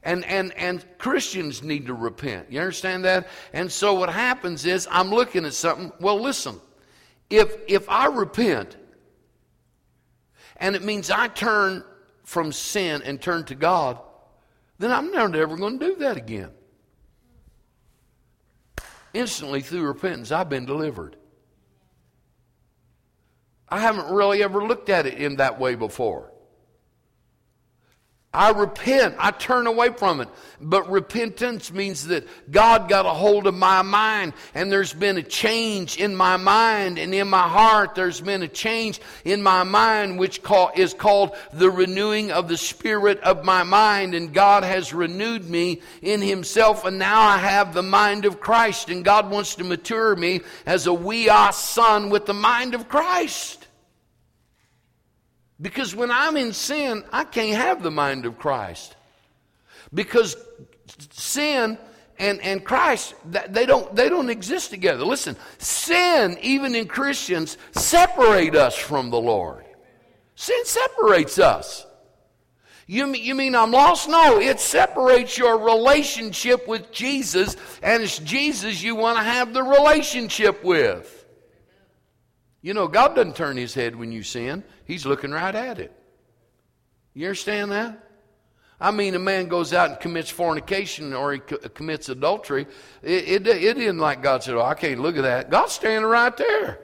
And, 0.03 0.25
and, 0.25 0.53
and 0.53 0.85
Christians 0.97 1.63
need 1.63 1.87
to 1.87 1.93
repent. 1.93 2.51
You 2.51 2.59
understand 2.59 3.05
that? 3.05 3.27
And 3.53 3.71
so 3.71 3.93
what 3.93 4.09
happens 4.09 4.65
is 4.65 4.87
I'm 4.89 5.09
looking 5.09 5.45
at 5.45 5.53
something. 5.53 5.91
Well, 5.99 6.19
listen, 6.19 6.59
if, 7.29 7.55
if 7.67 7.89
I 7.89 8.07
repent, 8.07 8.77
and 10.57 10.75
it 10.75 10.83
means 10.83 11.11
I 11.11 11.27
turn 11.27 11.83
from 12.23 12.51
sin 12.51 13.01
and 13.03 13.21
turn 13.21 13.43
to 13.45 13.55
God, 13.55 13.99
then 14.79 14.91
I'm 14.91 15.11
never 15.11 15.35
ever 15.35 15.57
going 15.57 15.79
to 15.79 15.85
do 15.87 15.95
that 15.97 16.17
again. 16.17 16.51
Instantly, 19.13 19.61
through 19.61 19.83
repentance, 19.83 20.31
I've 20.31 20.49
been 20.49 20.65
delivered. 20.65 21.15
I 23.69 23.79
haven't 23.79 24.13
really 24.13 24.43
ever 24.43 24.63
looked 24.63 24.89
at 24.89 25.05
it 25.05 25.15
in 25.15 25.37
that 25.37 25.59
way 25.59 25.75
before. 25.75 26.31
I 28.37 28.51
repent. 28.51 29.15
I 29.17 29.31
turn 29.31 29.65
away 29.65 29.89
from 29.89 30.21
it. 30.21 30.29
But 30.61 30.91
repentance 30.91 31.73
means 31.73 32.05
that 32.07 32.27
God 32.51 32.87
got 32.87 33.07
a 33.07 33.09
hold 33.09 33.47
of 33.47 33.55
my 33.55 33.81
mind 33.81 34.33
and 34.53 34.71
there's 34.71 34.93
been 34.93 35.17
a 35.17 35.23
change 35.23 35.97
in 35.97 36.15
my 36.15 36.37
mind 36.37 36.99
and 36.99 37.15
in 37.15 37.27
my 37.29 37.47
heart. 37.47 37.95
There's 37.95 38.21
been 38.21 38.43
a 38.43 38.47
change 38.47 39.01
in 39.25 39.41
my 39.41 39.63
mind 39.63 40.19
which 40.19 40.43
call, 40.43 40.71
is 40.75 40.93
called 40.93 41.35
the 41.51 41.71
renewing 41.71 42.31
of 42.31 42.47
the 42.47 42.57
spirit 42.57 43.19
of 43.21 43.43
my 43.43 43.63
mind. 43.63 44.13
And 44.13 44.31
God 44.31 44.63
has 44.63 44.93
renewed 44.93 45.49
me 45.49 45.81
in 46.03 46.21
Himself 46.21 46.85
and 46.85 46.99
now 46.99 47.21
I 47.21 47.39
have 47.39 47.73
the 47.73 47.81
mind 47.81 48.25
of 48.25 48.39
Christ. 48.39 48.89
And 48.89 49.03
God 49.03 49.31
wants 49.31 49.55
to 49.55 49.63
mature 49.63 50.15
me 50.15 50.41
as 50.67 50.85
a 50.85 50.93
we 50.93 51.27
are 51.27 51.51
son 51.51 52.11
with 52.11 52.27
the 52.27 52.35
mind 52.35 52.75
of 52.75 52.87
Christ. 52.87 53.66
Because 55.59 55.95
when 55.95 56.11
I'm 56.11 56.37
in 56.37 56.53
sin, 56.53 57.03
I 57.11 57.23
can't 57.23 57.57
have 57.57 57.81
the 57.81 57.91
mind 57.91 58.25
of 58.25 58.37
Christ. 58.37 58.95
Because 59.93 60.35
sin 61.11 61.77
and, 62.19 62.41
and 62.41 62.63
Christ, 62.63 63.15
they 63.25 63.65
don't, 63.65 63.95
they 63.95 64.09
don't 64.09 64.29
exist 64.29 64.69
together. 64.69 65.03
Listen, 65.03 65.35
sin, 65.57 66.37
even 66.41 66.75
in 66.75 66.87
Christians, 66.87 67.57
separate 67.71 68.55
us 68.55 68.75
from 68.75 69.09
the 69.09 69.19
Lord. 69.19 69.65
Sin 70.35 70.63
separates 70.65 71.39
us. 71.39 71.85
You, 72.85 73.13
you 73.13 73.35
mean 73.35 73.53
I'm 73.55 73.71
lost? 73.71 74.07
No, 74.07 74.39
it 74.39 74.59
separates 74.59 75.37
your 75.37 75.57
relationship 75.59 76.67
with 76.67 76.91
Jesus, 76.91 77.57
and 77.83 78.01
it's 78.01 78.19
Jesus 78.19 78.81
you 78.81 78.95
want 78.95 79.17
to 79.17 79.23
have 79.23 79.53
the 79.53 79.63
relationship 79.63 80.63
with. 80.63 81.16
You 82.67 82.73
know, 82.73 82.89
God 82.89 83.15
doesn't 83.15 83.37
turn 83.37 83.55
his 83.55 83.73
head 83.73 83.95
when 83.95 84.11
you 84.11 84.23
sin, 84.23 84.61
he's 84.83 85.05
looking 85.05 85.31
right 85.31 85.55
at 85.55 85.79
it. 85.79 85.89
You 87.13 87.27
understand 87.27 87.71
that? 87.71 88.09
I 88.77 88.91
mean, 88.91 89.15
a 89.15 89.19
man 89.19 89.47
goes 89.47 89.71
out 89.71 89.89
and 89.89 89.99
commits 90.01 90.29
fornication 90.29 91.13
or 91.13 91.31
he 91.31 91.39
co- 91.39 91.59
uh, 91.63 91.69
commits 91.69 92.09
adultery. 92.09 92.67
It, 93.01 93.47
it, 93.47 93.47
it 93.47 93.77
isn't 93.77 93.99
like 93.99 94.21
God 94.21 94.43
said, 94.43 94.55
Oh, 94.55 94.61
I 94.63 94.73
can't 94.73 94.99
look 94.99 95.15
at 95.15 95.21
that. 95.21 95.49
God's 95.49 95.71
standing 95.71 96.09
right 96.09 96.35
there. 96.35 96.81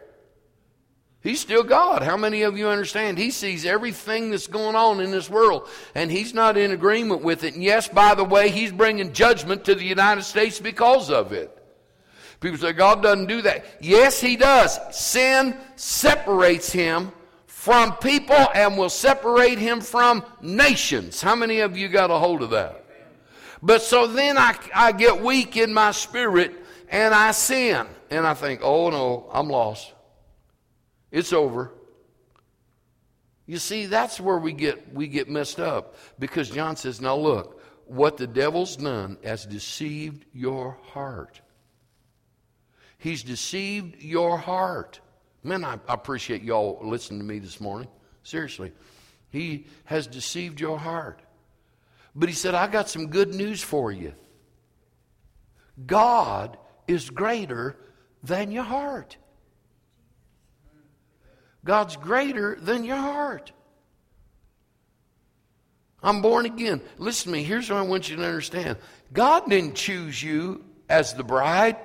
He's 1.20 1.42
still 1.42 1.64
God. 1.64 2.02
How 2.02 2.16
many 2.16 2.44
of 2.44 2.58
you 2.58 2.70
understand? 2.70 3.18
He 3.18 3.30
sees 3.30 3.66
everything 3.66 4.32
that's 4.32 4.48
going 4.48 4.78
on 4.78 5.02
in 5.02 5.12
this 5.12 5.30
world, 5.30 5.68
and 5.94 6.10
He's 6.10 6.34
not 6.34 6.56
in 6.56 6.72
agreement 6.72 7.24
with 7.24 7.44
it. 7.44 7.56
And 7.56 7.64
yes, 7.64 7.90
by 7.90 8.16
the 8.16 8.24
way, 8.24 8.52
He's 8.52 8.72
bringing 8.72 9.12
judgment 9.12 9.66
to 9.66 9.76
the 9.76 9.84
United 9.84 10.24
States 10.24 10.62
because 10.62 11.10
of 11.10 11.34
it. 11.34 11.63
People 12.44 12.60
say 12.60 12.74
God 12.74 13.02
doesn't 13.02 13.26
do 13.26 13.42
that. 13.42 13.66
Yes, 13.82 14.22
He 14.22 14.36
does. 14.36 14.78
Sin 14.96 15.58
separates 15.76 16.72
Him 16.72 17.12
from 17.64 17.94
people 17.94 18.36
and 18.54 18.78
will 18.78 18.90
separate 18.90 19.58
him 19.58 19.80
from 19.80 20.22
nations. 20.42 21.22
How 21.22 21.34
many 21.34 21.62
of 21.62 21.78
you 21.78 21.88
got 21.88 22.12
a 22.12 22.16
hold 22.16 22.42
of 22.42 22.50
that? 22.50 22.84
But 23.62 23.82
so 23.82 24.06
then 24.06 24.38
I, 24.38 24.54
I 24.76 24.92
get 24.92 25.22
weak 25.22 25.56
in 25.56 25.74
my 25.74 25.92
spirit 25.92 26.54
and 26.90 27.16
I 27.16 27.32
sin. 27.32 27.88
And 28.10 28.28
I 28.28 28.34
think, 28.34 28.60
oh 28.62 28.90
no, 28.90 29.30
I'm 29.32 29.48
lost. 29.48 29.94
It's 31.10 31.32
over. 31.32 31.72
You 33.46 33.60
see, 33.60 33.86
that's 33.86 34.20
where 34.20 34.38
we 34.38 34.52
get, 34.52 34.94
we 34.94 35.08
get 35.08 35.30
messed 35.30 35.62
up. 35.62 35.96
Because 36.20 36.50
John 36.50 36.76
says, 36.76 37.00
now 37.00 37.16
look, 37.16 37.62
what 37.86 38.18
the 38.18 38.28
devil's 38.28 38.76
done 38.76 39.16
has 39.24 39.46
deceived 39.46 40.26
your 40.34 40.78
heart. 40.92 41.40
He's 43.04 43.22
deceived 43.22 44.02
your 44.02 44.38
heart. 44.38 45.02
Man, 45.44 45.66
I, 45.66 45.78
appreciate 45.90 46.42
y'all 46.42 46.80
listening 46.82 47.20
to 47.20 47.26
me 47.26 47.38
this 47.40 47.60
morning. 47.60 47.90
Seriously. 48.24 48.72
He 49.30 49.68
has 49.84 50.08
deceived 50.08 50.62
your 50.62 50.80
heart. 50.80 51.20
But 52.16 52.30
he 52.30 52.34
said, 52.34 52.56
I 52.56 52.68
got 52.68 52.88
some 52.88 53.08
good 53.08 53.36
news 53.36 53.62
for 53.62 53.92
you. 53.92 54.14
God 55.86 56.58
is 56.88 57.10
greater 57.10 57.76
than 58.24 58.54
your 58.54 58.64
heart. 58.64 59.18
God's 61.66 61.98
greater 61.98 62.56
than 62.56 62.86
your 62.86 62.96
heart. 62.96 63.52
I'm 66.02 66.22
born 66.22 66.46
again. 66.46 66.80
Listen 66.98 67.34
to 67.34 67.38
me. 67.38 67.44
Here's 67.44 67.70
what 67.70 67.80
I 67.80 67.82
want 67.82 68.10
you 68.10 68.16
to 68.16 68.24
understand 68.24 68.78
God 69.12 69.50
didn't 69.50 69.76
choose 69.76 70.24
you 70.24 70.64
as 70.88 71.14
the 71.16 71.24
bride 71.26 71.76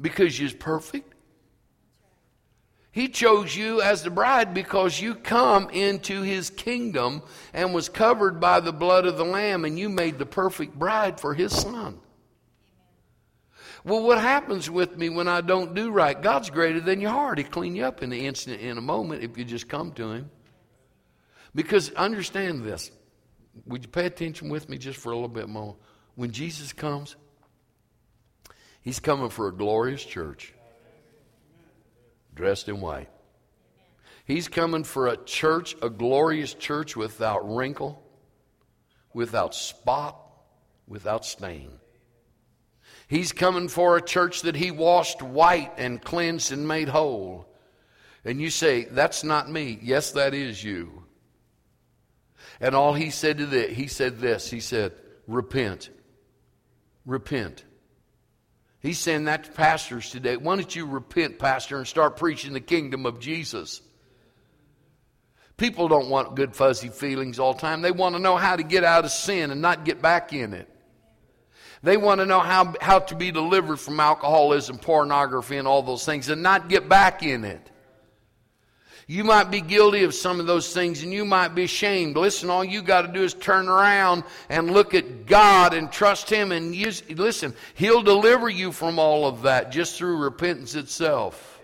because 0.00 0.38
you're 0.38 0.50
perfect. 0.52 1.14
He 2.92 3.08
chose 3.08 3.54
you 3.54 3.80
as 3.80 4.02
the 4.02 4.10
bride 4.10 4.52
because 4.52 5.00
you 5.00 5.14
come 5.14 5.70
into 5.70 6.22
his 6.22 6.50
kingdom 6.50 7.22
and 7.52 7.72
was 7.72 7.88
covered 7.88 8.40
by 8.40 8.58
the 8.60 8.72
blood 8.72 9.06
of 9.06 9.16
the 9.16 9.24
lamb 9.24 9.64
and 9.64 9.78
you 9.78 9.88
made 9.88 10.18
the 10.18 10.26
perfect 10.26 10.76
bride 10.76 11.20
for 11.20 11.34
his 11.34 11.52
son. 11.56 12.00
Well, 13.84 14.02
what 14.02 14.18
happens 14.18 14.68
with 14.68 14.96
me 14.98 15.08
when 15.08 15.28
I 15.28 15.40
don't 15.40 15.74
do 15.74 15.90
right? 15.90 16.20
God's 16.20 16.50
greater 16.50 16.80
than 16.80 17.00
your 17.00 17.10
heart. 17.10 17.38
He'll 17.38 17.48
clean 17.48 17.74
you 17.74 17.84
up 17.84 18.02
in 18.02 18.10
the 18.10 18.26
instant, 18.26 18.60
in 18.60 18.76
a 18.76 18.82
moment, 18.82 19.22
if 19.22 19.38
you 19.38 19.44
just 19.44 19.68
come 19.68 19.92
to 19.92 20.12
Him. 20.12 20.30
Because 21.54 21.90
understand 21.92 22.62
this. 22.62 22.90
Would 23.66 23.84
you 23.84 23.88
pay 23.88 24.06
attention 24.06 24.48
with 24.50 24.68
me 24.68 24.76
just 24.78 24.98
for 24.98 25.12
a 25.12 25.14
little 25.14 25.28
bit 25.28 25.48
more? 25.48 25.76
When 26.14 26.30
Jesus 26.30 26.72
comes, 26.72 27.16
He's 28.82 29.00
coming 29.00 29.30
for 29.30 29.48
a 29.48 29.52
glorious 29.52 30.04
church 30.04 30.54
dressed 32.34 32.68
in 32.68 32.80
white. 32.80 33.08
He's 34.24 34.48
coming 34.48 34.84
for 34.84 35.08
a 35.08 35.16
church, 35.16 35.76
a 35.82 35.90
glorious 35.90 36.54
church 36.54 36.96
without 36.96 37.54
wrinkle, 37.54 38.02
without 39.12 39.54
spot, 39.54 40.16
without 40.86 41.24
stain. 41.24 41.72
He's 43.08 43.32
coming 43.32 43.68
for 43.68 43.96
a 43.96 44.02
church 44.02 44.42
that 44.42 44.54
he 44.54 44.70
washed 44.70 45.20
white 45.20 45.72
and 45.78 46.00
cleansed 46.00 46.52
and 46.52 46.66
made 46.68 46.88
whole. 46.88 47.46
And 48.24 48.40
you 48.40 48.50
say, 48.50 48.84
That's 48.84 49.24
not 49.24 49.50
me. 49.50 49.78
Yes, 49.82 50.12
that 50.12 50.32
is 50.32 50.62
you. 50.62 51.04
And 52.60 52.74
all 52.74 52.94
he 52.94 53.10
said 53.10 53.38
to 53.38 53.46
this, 53.46 53.76
he 53.76 53.88
said 53.88 54.20
this, 54.20 54.48
he 54.48 54.60
said, 54.60 54.92
Repent. 55.26 55.90
Repent. 57.04 57.64
He's 58.80 58.98
saying 58.98 59.24
that 59.24 59.44
to 59.44 59.50
pastors 59.52 60.10
today. 60.10 60.36
Why 60.36 60.56
don't 60.56 60.74
you 60.74 60.86
repent, 60.86 61.38
pastor, 61.38 61.76
and 61.76 61.86
start 61.86 62.16
preaching 62.16 62.54
the 62.54 62.60
kingdom 62.60 63.04
of 63.04 63.20
Jesus? 63.20 63.82
People 65.58 65.88
don't 65.88 66.08
want 66.08 66.34
good, 66.34 66.56
fuzzy 66.56 66.88
feelings 66.88 67.38
all 67.38 67.52
the 67.52 67.60
time. 67.60 67.82
They 67.82 67.90
want 67.90 68.14
to 68.14 68.18
know 68.18 68.36
how 68.36 68.56
to 68.56 68.62
get 68.62 68.82
out 68.82 69.04
of 69.04 69.10
sin 69.10 69.50
and 69.50 69.60
not 69.60 69.84
get 69.84 70.00
back 70.00 70.32
in 70.32 70.54
it. 70.54 70.66
They 71.82 71.98
want 71.98 72.20
to 72.20 72.26
know 72.26 72.40
how, 72.40 72.74
how 72.80 73.00
to 73.00 73.14
be 73.14 73.30
delivered 73.30 73.78
from 73.78 74.00
alcoholism, 74.00 74.78
pornography, 74.78 75.58
and 75.58 75.68
all 75.68 75.82
those 75.82 76.04
things 76.04 76.30
and 76.30 76.42
not 76.42 76.68
get 76.68 76.88
back 76.88 77.22
in 77.22 77.44
it. 77.44 77.70
You 79.10 79.24
might 79.24 79.50
be 79.50 79.60
guilty 79.60 80.04
of 80.04 80.14
some 80.14 80.38
of 80.38 80.46
those 80.46 80.72
things 80.72 81.02
and 81.02 81.12
you 81.12 81.24
might 81.24 81.48
be 81.48 81.64
ashamed. 81.64 82.16
Listen, 82.16 82.48
all 82.48 82.62
you 82.62 82.80
got 82.80 83.02
to 83.02 83.08
do 83.08 83.24
is 83.24 83.34
turn 83.34 83.68
around 83.68 84.22
and 84.48 84.70
look 84.70 84.94
at 84.94 85.26
God 85.26 85.74
and 85.74 85.90
trust 85.90 86.30
Him. 86.30 86.52
And 86.52 86.72
use, 86.72 87.02
listen, 87.10 87.52
He'll 87.74 88.02
deliver 88.02 88.48
you 88.48 88.70
from 88.70 89.00
all 89.00 89.26
of 89.26 89.42
that 89.42 89.72
just 89.72 89.98
through 89.98 90.18
repentance 90.18 90.76
itself. 90.76 91.60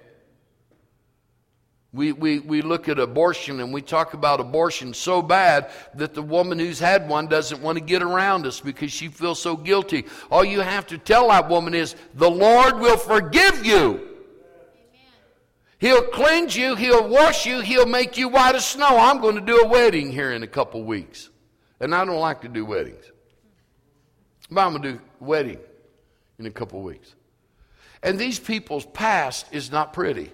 We, 1.92 2.10
we, 2.10 2.40
we 2.40 2.62
look 2.62 2.88
at 2.88 2.98
abortion 2.98 3.60
and 3.60 3.72
we 3.72 3.80
talk 3.80 4.14
about 4.14 4.40
abortion 4.40 4.92
so 4.92 5.22
bad 5.22 5.70
that 5.94 6.14
the 6.14 6.22
woman 6.22 6.58
who's 6.58 6.80
had 6.80 7.08
one 7.08 7.28
doesn't 7.28 7.62
want 7.62 7.78
to 7.78 7.84
get 7.84 8.02
around 8.02 8.44
us 8.44 8.58
because 8.58 8.90
she 8.90 9.06
feels 9.06 9.40
so 9.40 9.56
guilty. 9.56 10.06
All 10.32 10.44
you 10.44 10.62
have 10.62 10.88
to 10.88 10.98
tell 10.98 11.28
that 11.28 11.48
woman 11.48 11.74
is, 11.74 11.94
the 12.14 12.28
Lord 12.28 12.80
will 12.80 12.98
forgive 12.98 13.64
you. 13.64 14.15
He'll 15.78 16.02
cleanse 16.02 16.56
you, 16.56 16.74
He'll 16.74 17.08
wash 17.08 17.46
you, 17.46 17.60
He'll 17.60 17.86
make 17.86 18.16
you 18.16 18.28
white 18.28 18.54
as 18.54 18.64
snow. 18.64 18.98
I'm 18.98 19.20
going 19.20 19.34
to 19.34 19.40
do 19.40 19.60
a 19.60 19.68
wedding 19.68 20.10
here 20.10 20.32
in 20.32 20.42
a 20.42 20.46
couple 20.46 20.82
weeks. 20.84 21.30
And 21.80 21.94
I 21.94 22.04
don't 22.04 22.20
like 22.20 22.40
to 22.42 22.48
do 22.48 22.64
weddings. 22.64 23.04
But 24.50 24.66
I'm 24.66 24.72
going 24.72 24.82
to 24.82 24.92
do 24.92 25.00
a 25.20 25.24
wedding 25.24 25.58
in 26.38 26.46
a 26.46 26.50
couple 26.50 26.80
weeks. 26.82 27.14
And 28.02 28.18
these 28.18 28.38
people's 28.38 28.86
past 28.86 29.46
is 29.52 29.70
not 29.70 29.92
pretty. 29.92 30.32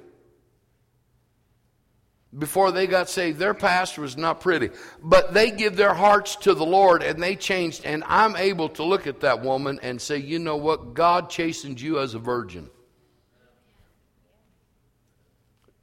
Before 2.37 2.71
they 2.71 2.87
got 2.87 3.11
saved, 3.11 3.39
their 3.39 3.53
past 3.53 3.99
was 3.99 4.17
not 4.17 4.41
pretty. 4.41 4.71
But 5.03 5.35
they 5.35 5.51
give 5.51 5.77
their 5.77 5.93
hearts 5.93 6.37
to 6.37 6.55
the 6.55 6.65
Lord 6.65 7.03
and 7.03 7.23
they 7.23 7.37
changed. 7.37 7.85
And 7.85 8.05
I'm 8.07 8.37
able 8.37 8.71
to 8.71 8.85
look 8.85 9.07
at 9.07 9.21
that 9.21 9.43
woman 9.43 9.81
and 9.83 10.01
say, 10.01 10.17
you 10.19 10.39
know 10.39 10.57
what? 10.57 10.95
God 10.95 11.29
chastened 11.29 11.81
you 11.81 11.99
as 11.99 12.15
a 12.15 12.19
virgin. 12.19 12.71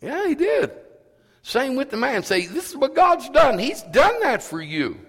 Yeah, 0.02 0.28
he 0.28 0.36
did. 0.36 0.72
Same 1.42 1.76
with 1.76 1.90
the 1.90 1.98
man. 1.98 2.24
Say, 2.24 2.46
this 2.46 2.70
is 2.70 2.78
what 2.78 2.96
God's 2.96 3.30
done. 3.30 3.60
He's 3.60 3.82
done 3.84 4.20
that 4.22 4.44
for 4.44 4.62
you. 4.62 5.00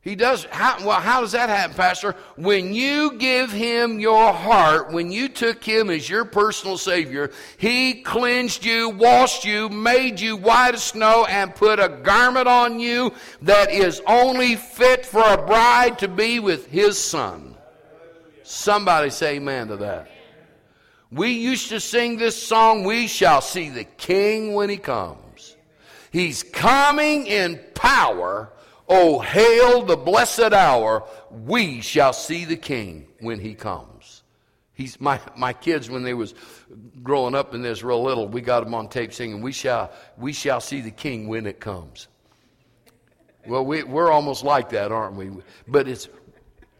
He 0.00 0.14
does. 0.14 0.44
How, 0.44 0.78
well, 0.86 1.00
how 1.00 1.20
does 1.20 1.32
that 1.32 1.48
happen, 1.48 1.76
Pastor? 1.76 2.14
When 2.36 2.72
you 2.72 3.18
give 3.18 3.52
him 3.52 3.98
your 3.98 4.32
heart, 4.32 4.92
when 4.92 5.10
you 5.10 5.28
took 5.28 5.62
him 5.62 5.90
as 5.90 6.08
your 6.08 6.24
personal 6.24 6.78
Savior, 6.78 7.30
he 7.58 8.02
cleansed 8.02 8.64
you, 8.64 8.90
washed 8.90 9.44
you, 9.44 9.68
made 9.68 10.20
you 10.20 10.36
white 10.36 10.74
as 10.74 10.84
snow, 10.84 11.26
and 11.28 11.54
put 11.54 11.80
a 11.80 11.88
garment 11.88 12.46
on 12.48 12.80
you 12.80 13.12
that 13.42 13.70
is 13.70 14.00
only 14.06 14.56
fit 14.56 15.04
for 15.04 15.22
a 15.22 15.46
bride 15.46 15.98
to 15.98 16.08
be 16.08 16.38
with 16.38 16.66
his 16.68 16.96
son. 16.96 17.54
Somebody 18.44 19.10
say 19.10 19.36
amen 19.36 19.68
to 19.68 19.76
that. 19.78 20.08
We 21.10 21.30
used 21.30 21.70
to 21.70 21.80
sing 21.80 22.18
this 22.18 22.40
song, 22.40 22.84
We 22.84 23.06
Shall 23.06 23.40
See 23.40 23.70
the 23.70 23.84
King 23.84 24.54
when 24.54 24.68
He 24.68 24.76
comes. 24.76 25.56
He's 26.10 26.42
coming 26.42 27.26
in 27.26 27.60
power. 27.74 28.52
Oh, 28.88 29.18
hail 29.18 29.82
the 29.84 29.96
blessed 29.96 30.52
hour. 30.52 31.06
We 31.30 31.80
shall 31.80 32.12
see 32.12 32.44
the 32.44 32.56
King 32.56 33.08
when 33.20 33.38
He 33.38 33.54
comes. 33.54 34.22
He's 34.72 35.00
my, 35.00 35.20
my 35.36 35.52
kids 35.52 35.90
when 35.90 36.04
they 36.04 36.14
was 36.14 36.34
growing 37.02 37.34
up 37.34 37.52
in 37.52 37.62
this 37.62 37.82
real 37.82 38.02
little, 38.02 38.28
we 38.28 38.40
got 38.40 38.62
them 38.62 38.74
on 38.74 38.88
tape 38.88 39.12
singing, 39.12 39.42
"We 39.42 39.50
shall 39.50 39.90
we 40.16 40.32
shall 40.32 40.60
see 40.60 40.80
the 40.80 40.92
King 40.92 41.26
when 41.26 41.46
it 41.46 41.58
comes." 41.58 42.06
Well, 43.46 43.64
we, 43.64 43.82
we're 43.82 44.10
almost 44.10 44.44
like 44.44 44.70
that, 44.70 44.92
aren't 44.92 45.16
we? 45.16 45.30
But 45.66 45.88
it's 45.88 46.08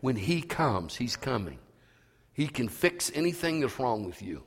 when 0.01 0.15
He 0.15 0.43
comes, 0.43 0.95
He's 0.95 1.17
coming. 1.17 1.59
He 2.39 2.47
can 2.47 2.69
fix 2.69 3.11
anything 3.17 3.59
that's 3.59 3.81
wrong 3.81 4.05
with 4.05 4.23
you. 4.23 4.45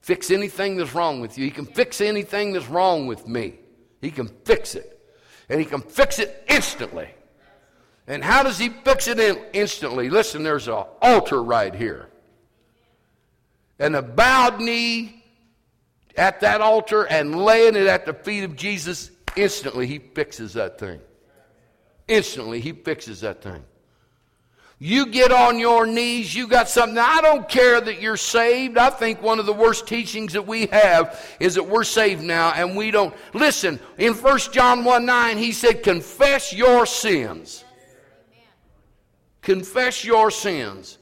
Fix 0.00 0.30
anything 0.30 0.78
that's 0.78 0.94
wrong 0.94 1.20
with 1.20 1.36
you. 1.36 1.44
He 1.44 1.50
can 1.50 1.66
fix 1.66 2.00
anything 2.00 2.54
that's 2.54 2.68
wrong 2.70 3.06
with 3.06 3.28
me. 3.28 3.58
He 4.00 4.10
can 4.10 4.28
fix 4.46 4.74
it. 4.74 4.98
And 5.50 5.60
He 5.60 5.66
can 5.66 5.82
fix 5.82 6.18
it 6.18 6.42
instantly. 6.48 7.10
And 8.06 8.24
how 8.24 8.42
does 8.42 8.58
He 8.58 8.70
fix 8.70 9.08
it 9.08 9.20
in 9.20 9.44
instantly? 9.52 10.08
Listen, 10.08 10.42
there's 10.42 10.68
an 10.68 10.84
altar 11.02 11.42
right 11.42 11.74
here. 11.74 12.08
And 13.78 13.94
a 13.94 14.00
bowed 14.00 14.58
knee 14.58 15.22
at 16.16 16.40
that 16.40 16.62
altar 16.62 17.04
and 17.04 17.44
laying 17.44 17.76
it 17.76 17.88
at 17.88 18.06
the 18.06 18.14
feet 18.14 18.44
of 18.44 18.56
Jesus, 18.56 19.10
instantly 19.36 19.86
He 19.86 19.98
fixes 19.98 20.54
that 20.54 20.78
thing. 20.78 21.00
Instantly 22.08 22.60
He 22.60 22.72
fixes 22.72 23.20
that 23.20 23.42
thing. 23.42 23.64
You 24.82 25.06
get 25.06 25.30
on 25.30 25.58
your 25.58 25.84
knees, 25.84 26.34
you 26.34 26.46
got 26.46 26.66
something. 26.66 26.96
I 26.96 27.20
don't 27.20 27.46
care 27.46 27.82
that 27.82 28.00
you're 28.00 28.16
saved. 28.16 28.78
I 28.78 28.88
think 28.88 29.20
one 29.20 29.38
of 29.38 29.44
the 29.44 29.52
worst 29.52 29.86
teachings 29.86 30.32
that 30.32 30.46
we 30.46 30.66
have 30.68 31.20
is 31.38 31.56
that 31.56 31.68
we're 31.68 31.84
saved 31.84 32.22
now 32.22 32.52
and 32.52 32.74
we 32.74 32.90
don't. 32.90 33.14
Listen, 33.34 33.78
in 33.98 34.14
1 34.14 34.38
John 34.52 34.82
1 34.82 35.04
9, 35.04 35.36
he 35.36 35.52
said, 35.52 35.82
Confess 35.82 36.54
your 36.54 36.86
sins. 36.86 37.62
Confess 39.42 40.02
your 40.02 40.30
sins. 40.30 40.96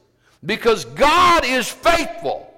Because 0.44 0.84
God 0.84 1.44
is 1.44 1.68
faithful 1.68 2.52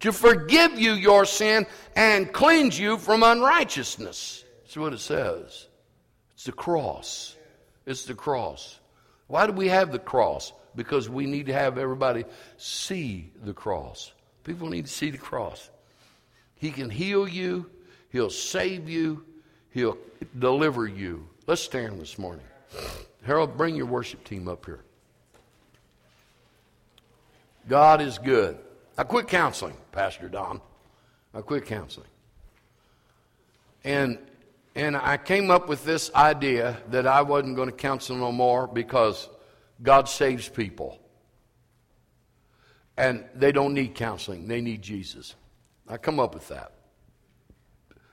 to 0.00 0.10
forgive 0.10 0.78
you 0.78 0.94
your 0.94 1.26
sin 1.26 1.66
and 1.96 2.32
cleanse 2.32 2.78
you 2.78 2.96
from 2.96 3.22
unrighteousness. 3.22 4.42
That's 4.62 4.76
what 4.78 4.94
it 4.94 5.00
says. 5.00 5.66
It's 6.32 6.44
the 6.44 6.52
cross. 6.52 7.36
It's 7.84 8.06
the 8.06 8.14
cross. 8.14 8.78
Why 9.28 9.46
do 9.46 9.52
we 9.52 9.68
have 9.68 9.92
the 9.92 9.98
cross? 9.98 10.52
Because 10.74 11.08
we 11.08 11.26
need 11.26 11.46
to 11.46 11.52
have 11.52 11.78
everybody 11.78 12.24
see 12.56 13.30
the 13.44 13.52
cross. 13.52 14.12
People 14.42 14.68
need 14.68 14.86
to 14.86 14.92
see 14.92 15.10
the 15.10 15.18
cross. 15.18 15.70
He 16.56 16.70
can 16.70 16.90
heal 16.90 17.28
you, 17.28 17.70
He'll 18.10 18.30
save 18.30 18.88
you, 18.88 19.24
He'll 19.70 19.98
deliver 20.38 20.86
you. 20.86 21.28
Let's 21.46 21.62
stand 21.62 22.00
this 22.00 22.18
morning. 22.18 22.44
Harold, 23.22 23.56
bring 23.56 23.76
your 23.76 23.86
worship 23.86 24.24
team 24.24 24.48
up 24.48 24.64
here. 24.66 24.80
God 27.68 28.00
is 28.00 28.18
good. 28.18 28.58
I 28.96 29.04
quit 29.04 29.28
counseling, 29.28 29.76
Pastor 29.92 30.28
Don. 30.28 30.60
I 31.34 31.42
quit 31.42 31.66
counseling. 31.66 32.08
And 33.84 34.18
and 34.78 34.96
I 34.96 35.16
came 35.16 35.50
up 35.50 35.68
with 35.68 35.84
this 35.84 36.08
idea 36.14 36.76
that 36.90 37.04
I 37.04 37.22
wasn't 37.22 37.56
going 37.56 37.68
to 37.68 37.74
counsel 37.74 38.14
no 38.14 38.30
more 38.30 38.68
because 38.68 39.28
God 39.82 40.08
saves 40.08 40.48
people. 40.48 41.00
And 42.96 43.24
they 43.34 43.50
don't 43.50 43.74
need 43.74 43.96
counseling, 43.96 44.46
they 44.46 44.60
need 44.60 44.80
Jesus. 44.80 45.34
I 45.88 45.96
come 45.96 46.20
up 46.20 46.32
with 46.32 46.46
that. 46.48 46.72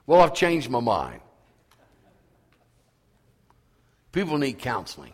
Well, 0.08 0.22
I've 0.22 0.34
changed 0.34 0.72
my 0.72 0.80
mind. 0.80 1.22
People 4.12 4.40
need 4.40 4.58
counseling. 4.58 5.14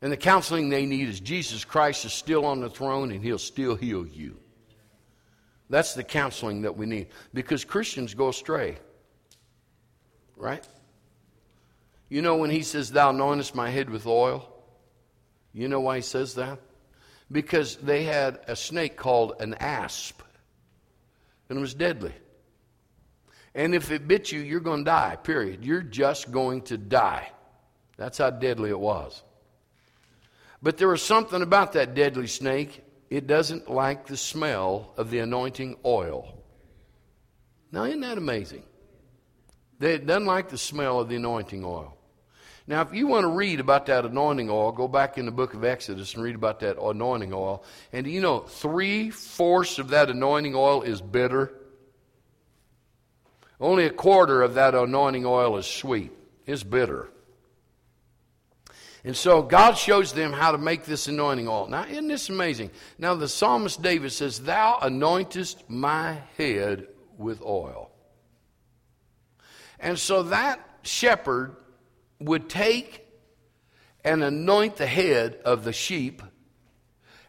And 0.00 0.10
the 0.10 0.16
counseling 0.16 0.70
they 0.70 0.86
need 0.86 1.08
is 1.08 1.20
Jesus 1.20 1.64
Christ 1.64 2.04
is 2.04 2.12
still 2.12 2.46
on 2.46 2.60
the 2.60 2.70
throne 2.70 3.12
and 3.12 3.22
he'll 3.22 3.38
still 3.38 3.76
heal 3.76 4.08
you. 4.08 4.38
That's 5.70 5.94
the 5.94 6.02
counseling 6.02 6.62
that 6.62 6.76
we 6.76 6.86
need 6.86 7.08
because 7.32 7.64
Christians 7.64 8.12
go 8.14 8.28
astray. 8.30 8.78
Right? 10.42 10.66
You 12.08 12.20
know 12.20 12.34
when 12.34 12.50
he 12.50 12.62
says, 12.62 12.90
Thou 12.90 13.12
anointest 13.12 13.54
my 13.54 13.70
head 13.70 13.88
with 13.88 14.08
oil? 14.08 14.52
You 15.52 15.68
know 15.68 15.78
why 15.78 15.96
he 15.96 16.02
says 16.02 16.34
that? 16.34 16.58
Because 17.30 17.76
they 17.76 18.02
had 18.02 18.40
a 18.48 18.56
snake 18.56 18.96
called 18.96 19.34
an 19.38 19.54
asp, 19.54 20.20
and 21.48 21.58
it 21.58 21.60
was 21.60 21.74
deadly. 21.74 22.12
And 23.54 23.72
if 23.72 23.92
it 23.92 24.08
bit 24.08 24.32
you, 24.32 24.40
you're 24.40 24.58
going 24.58 24.80
to 24.80 24.90
die, 24.90 25.16
period. 25.22 25.64
You're 25.64 25.80
just 25.80 26.32
going 26.32 26.62
to 26.62 26.76
die. 26.76 27.30
That's 27.96 28.18
how 28.18 28.30
deadly 28.30 28.70
it 28.70 28.80
was. 28.80 29.22
But 30.60 30.76
there 30.76 30.88
was 30.88 31.02
something 31.02 31.40
about 31.40 31.74
that 31.74 31.94
deadly 31.94 32.26
snake. 32.26 32.82
It 33.10 33.28
doesn't 33.28 33.70
like 33.70 34.08
the 34.08 34.16
smell 34.16 34.92
of 34.96 35.10
the 35.12 35.20
anointing 35.20 35.76
oil. 35.84 36.42
Now, 37.70 37.84
isn't 37.84 38.00
that 38.00 38.18
amazing? 38.18 38.64
It 39.82 40.06
doesn't 40.06 40.26
like 40.26 40.48
the 40.48 40.58
smell 40.58 41.00
of 41.00 41.08
the 41.08 41.16
anointing 41.16 41.64
oil. 41.64 41.96
Now, 42.66 42.82
if 42.82 42.94
you 42.94 43.08
want 43.08 43.24
to 43.24 43.28
read 43.28 43.58
about 43.58 43.86
that 43.86 44.04
anointing 44.04 44.48
oil, 44.48 44.70
go 44.70 44.86
back 44.86 45.18
in 45.18 45.26
the 45.26 45.32
book 45.32 45.54
of 45.54 45.64
Exodus 45.64 46.14
and 46.14 46.22
read 46.22 46.36
about 46.36 46.60
that 46.60 46.80
anointing 46.80 47.32
oil. 47.32 47.64
And 47.92 48.06
you 48.06 48.20
know, 48.20 48.40
three 48.40 49.10
fourths 49.10 49.78
of 49.78 49.88
that 49.88 50.10
anointing 50.10 50.54
oil 50.54 50.82
is 50.82 51.00
bitter. 51.00 51.52
Only 53.60 53.86
a 53.86 53.90
quarter 53.90 54.42
of 54.42 54.54
that 54.54 54.74
anointing 54.74 55.26
oil 55.26 55.56
is 55.56 55.66
sweet, 55.66 56.12
it's 56.46 56.62
bitter. 56.62 57.08
And 59.04 59.16
so 59.16 59.42
God 59.42 59.72
shows 59.72 60.12
them 60.12 60.32
how 60.32 60.52
to 60.52 60.58
make 60.58 60.84
this 60.84 61.08
anointing 61.08 61.48
oil. 61.48 61.66
Now, 61.66 61.84
isn't 61.84 62.06
this 62.06 62.28
amazing? 62.28 62.70
Now, 62.98 63.16
the 63.16 63.28
psalmist 63.28 63.82
David 63.82 64.12
says, 64.12 64.40
Thou 64.40 64.78
anointest 64.80 65.68
my 65.68 66.18
head 66.38 66.86
with 67.18 67.42
oil. 67.42 67.91
And 69.82 69.98
so 69.98 70.22
that 70.24 70.64
shepherd 70.82 71.56
would 72.20 72.48
take 72.48 73.04
and 74.04 74.22
anoint 74.22 74.76
the 74.76 74.86
head 74.86 75.40
of 75.44 75.64
the 75.64 75.72
sheep, 75.72 76.22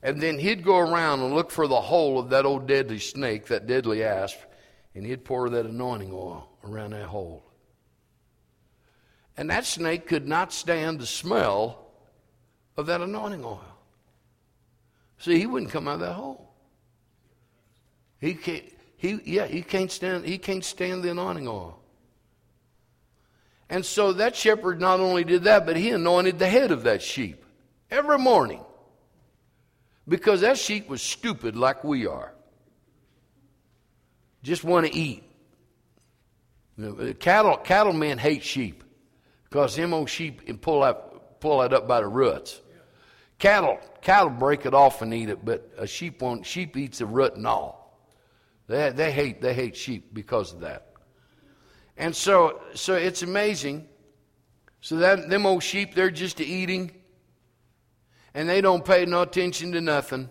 and 0.04 0.22
then 0.22 0.38
he'd 0.38 0.64
go 0.64 0.78
around 0.78 1.22
and 1.22 1.34
look 1.34 1.50
for 1.50 1.68
the 1.68 1.82
hole 1.82 2.20
of 2.20 2.30
that 2.30 2.46
old 2.46 2.68
deadly 2.68 3.00
snake, 3.00 3.48
that 3.48 3.66
deadly 3.68 4.04
asp, 4.04 4.38
and 4.94 5.06
he'd 5.06 5.26
pour 5.26 5.50
that 5.50 5.66
anointing 5.66 6.12
oil 6.12 6.48
around 6.64 6.92
that 6.92 7.06
hole. 7.06 7.44
And 9.36 9.50
that 9.50 9.66
snake 9.66 10.08
could 10.08 10.28
not 10.28 10.54
stand 10.54 11.00
the 11.00 11.08
smell 11.08 11.88
of 12.78 12.86
that 12.86 13.02
anointing 13.02 13.44
oil. 13.44 13.64
See, 15.18 15.40
he 15.40 15.48
wouldn't 15.48 15.72
come 15.72 15.88
out 15.88 15.96
of 15.96 16.00
that 16.02 16.14
hole. 16.14 16.54
He 18.20 18.36
can't, 18.36 18.66
he, 18.98 19.20
yeah, 19.26 19.48
he 19.48 19.64
can't 19.64 19.92
stand, 19.92 20.26
he 20.26 20.38
can't 20.38 20.64
stand 20.64 21.02
the 21.04 21.12
anointing 21.12 21.48
oil. 21.48 21.83
And 23.70 23.86
so 23.86 24.14
that 24.14 24.36
shepherd 24.36 24.80
not 24.80 25.00
only 25.00 25.24
did 25.24 25.44
that, 25.44 25.66
but 25.66 25.76
he 25.76 25.90
anointed 25.92 26.40
the 26.40 26.48
head 26.48 26.72
of 26.72 26.84
that 26.84 27.02
sheep 27.02 27.44
every 27.90 28.18
morning. 28.18 28.64
Because 30.08 30.42
that 30.42 30.58
sheep 30.58 30.90
was 30.90 31.02
stupid 31.02 31.56
like 31.56 31.84
we 31.84 32.08
are. 32.08 32.34
Just 34.44 34.64
want 34.64 34.86
to 34.86 34.94
eat. 34.94 35.24
Cattle, 37.20 37.58
cattlemen 37.58 38.18
hate 38.18 38.44
sheep 38.44 38.84
because 39.44 39.76
them 39.76 39.94
old 39.94 40.10
sheep 40.10 40.42
pull 40.62 40.82
that, 40.82 41.40
pull 41.40 41.60
that 41.60 41.72
up 41.72 41.88
by 41.88 42.02
the 42.02 42.08
roots. 42.08 42.60
Cattle, 43.38 43.80
cattle 44.02 44.30
break 44.30 44.66
it 44.66 44.74
off 44.74 45.02
and 45.02 45.14
eat 45.14 45.30
it, 45.30 45.46
but 45.46 45.72
a 45.78 45.86
sheep 45.86 46.22
won't. 46.22 46.46
Sheep 46.46 46.76
eats 46.78 47.00
the 47.00 47.06
root 47.06 47.36
and 47.36 47.46
all. 47.46 48.00
They, 48.68 48.92
they 48.92 49.12
hate 49.12 49.42
they 49.42 49.54
hate 49.54 49.76
sheep 49.76 50.14
because 50.14 50.54
of 50.54 50.62
that. 50.62 50.93
And 51.98 52.16
so, 52.16 52.62
so 52.74 52.96
it's 52.96 53.22
amazing. 53.22 53.88
So 54.82 54.98
that 54.98 55.30
them 55.30 55.46
old 55.46 55.64
sheep, 55.64 55.96
they're 55.96 56.12
just 56.12 56.42
eating, 56.42 56.92
and 58.34 58.50
they 58.50 58.62
don't 58.62 58.84
pay 58.84 59.06
no 59.06 59.22
attention 59.22 59.72
to 59.74 59.82
nothing. 59.82 60.30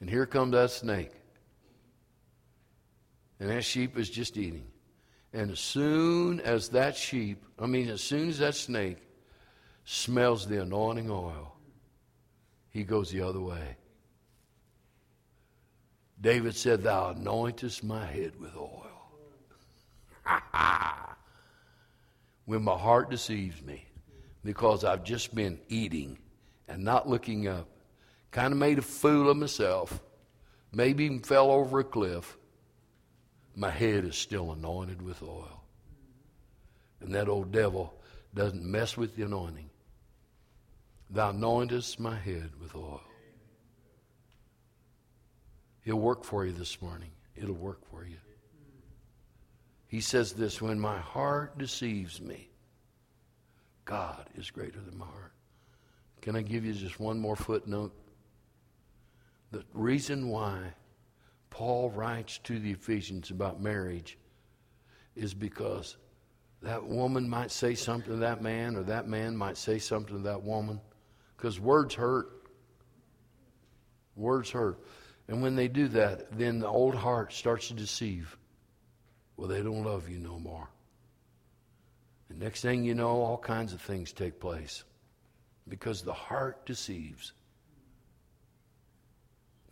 And 0.00 0.10
here 0.10 0.26
comes 0.26 0.52
that 0.52 0.70
snake. 0.70 1.12
And 3.38 3.50
that 3.50 3.62
sheep 3.62 3.96
is 3.96 4.10
just 4.10 4.36
eating. 4.36 4.66
And 5.32 5.52
as 5.52 5.60
soon 5.60 6.40
as 6.40 6.70
that 6.70 6.96
sheep, 6.96 7.44
I 7.58 7.66
mean, 7.66 7.88
as 7.88 8.00
soon 8.00 8.28
as 8.28 8.38
that 8.38 8.54
snake 8.54 8.98
smells 9.84 10.46
the 10.46 10.62
anointing 10.62 11.10
oil, 11.10 11.54
he 12.70 12.84
goes 12.84 13.10
the 13.10 13.22
other 13.22 13.40
way. 13.40 13.76
David 16.20 16.54
said, 16.54 16.82
Thou 16.82 17.14
anointest 17.14 17.82
my 17.82 18.06
head 18.06 18.32
with 18.38 18.56
oil. 18.56 18.81
when 22.44 22.62
my 22.62 22.76
heart 22.76 23.10
deceives 23.10 23.62
me 23.62 23.86
because 24.44 24.84
I've 24.84 25.04
just 25.04 25.34
been 25.34 25.58
eating 25.68 26.18
and 26.68 26.84
not 26.84 27.08
looking 27.08 27.48
up, 27.48 27.68
kind 28.30 28.52
of 28.52 28.58
made 28.58 28.78
a 28.78 28.82
fool 28.82 29.30
of 29.30 29.36
myself, 29.36 30.00
maybe 30.72 31.04
even 31.04 31.20
fell 31.20 31.50
over 31.50 31.80
a 31.80 31.84
cliff, 31.84 32.36
my 33.54 33.70
head 33.70 34.04
is 34.04 34.16
still 34.16 34.52
anointed 34.52 35.02
with 35.02 35.22
oil. 35.22 35.62
And 37.00 37.14
that 37.14 37.28
old 37.28 37.52
devil 37.52 37.94
doesn't 38.34 38.64
mess 38.64 38.96
with 38.96 39.16
the 39.16 39.24
anointing. 39.24 39.68
Thou 41.10 41.32
anointest 41.32 41.98
my 41.98 42.16
head 42.16 42.50
with 42.60 42.74
oil. 42.74 43.02
He'll 45.84 45.96
work 45.96 46.24
for 46.24 46.46
you 46.46 46.52
this 46.52 46.80
morning. 46.80 47.10
It'll 47.36 47.54
work 47.54 47.80
for 47.90 48.06
you. 48.06 48.16
He 49.92 50.00
says 50.00 50.32
this 50.32 50.62
when 50.62 50.80
my 50.80 50.98
heart 50.98 51.58
deceives 51.58 52.18
me, 52.18 52.48
God 53.84 54.26
is 54.38 54.50
greater 54.50 54.80
than 54.80 54.96
my 54.96 55.04
heart. 55.04 55.34
Can 56.22 56.34
I 56.34 56.40
give 56.40 56.64
you 56.64 56.72
just 56.72 56.98
one 56.98 57.18
more 57.18 57.36
footnote? 57.36 57.92
The 59.50 59.62
reason 59.74 60.30
why 60.30 60.72
Paul 61.50 61.90
writes 61.90 62.38
to 62.44 62.58
the 62.58 62.70
Ephesians 62.70 63.30
about 63.30 63.60
marriage 63.60 64.16
is 65.14 65.34
because 65.34 65.98
that 66.62 66.82
woman 66.82 67.28
might 67.28 67.50
say 67.50 67.74
something 67.74 68.12
to 68.12 68.16
that 68.20 68.40
man, 68.40 68.76
or 68.76 68.84
that 68.84 69.08
man 69.08 69.36
might 69.36 69.58
say 69.58 69.78
something 69.78 70.16
to 70.16 70.22
that 70.22 70.42
woman, 70.42 70.80
because 71.36 71.60
words 71.60 71.94
hurt. 71.94 72.30
Words 74.16 74.48
hurt. 74.52 74.78
And 75.28 75.42
when 75.42 75.54
they 75.54 75.68
do 75.68 75.86
that, 75.88 76.32
then 76.38 76.60
the 76.60 76.66
old 76.66 76.94
heart 76.94 77.34
starts 77.34 77.68
to 77.68 77.74
deceive. 77.74 78.38
Well, 79.42 79.50
they 79.50 79.60
don't 79.60 79.82
love 79.82 80.08
you 80.08 80.20
no 80.20 80.38
more. 80.38 80.68
And 82.28 82.38
next 82.38 82.60
thing 82.60 82.84
you 82.84 82.94
know, 82.94 83.08
all 83.08 83.38
kinds 83.38 83.72
of 83.72 83.80
things 83.80 84.12
take 84.12 84.38
place 84.38 84.84
because 85.68 86.02
the 86.02 86.12
heart 86.12 86.64
deceives. 86.64 87.32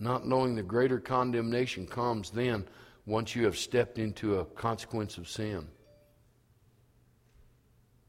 Not 0.00 0.26
knowing 0.26 0.56
the 0.56 0.64
greater 0.64 0.98
condemnation 0.98 1.86
comes 1.86 2.30
then 2.30 2.66
once 3.06 3.36
you 3.36 3.44
have 3.44 3.56
stepped 3.56 4.00
into 4.00 4.40
a 4.40 4.44
consequence 4.44 5.18
of 5.18 5.28
sin. 5.28 5.68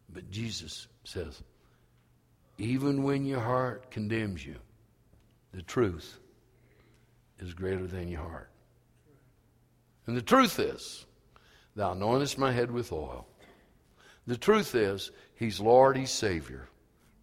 But 0.09 0.31
Jesus 0.31 0.87
says, 1.03 1.43
even 2.57 3.03
when 3.03 3.23
your 3.23 3.39
heart 3.39 3.91
condemns 3.91 4.43
you, 4.43 4.55
the 5.53 5.61
truth 5.61 6.17
is 7.37 7.53
greater 7.53 7.85
than 7.85 8.07
your 8.07 8.21
heart. 8.21 8.49
And 10.07 10.17
the 10.17 10.23
truth 10.23 10.57
is, 10.57 11.05
Thou 11.75 11.93
anointest 11.93 12.37
my 12.37 12.51
head 12.51 12.71
with 12.71 12.91
oil. 12.91 13.27
The 14.27 14.37
truth 14.37 14.75
is, 14.75 15.11
He's 15.35 15.59
Lord, 15.59 15.97
He's 15.97 16.11
Savior. 16.11 16.67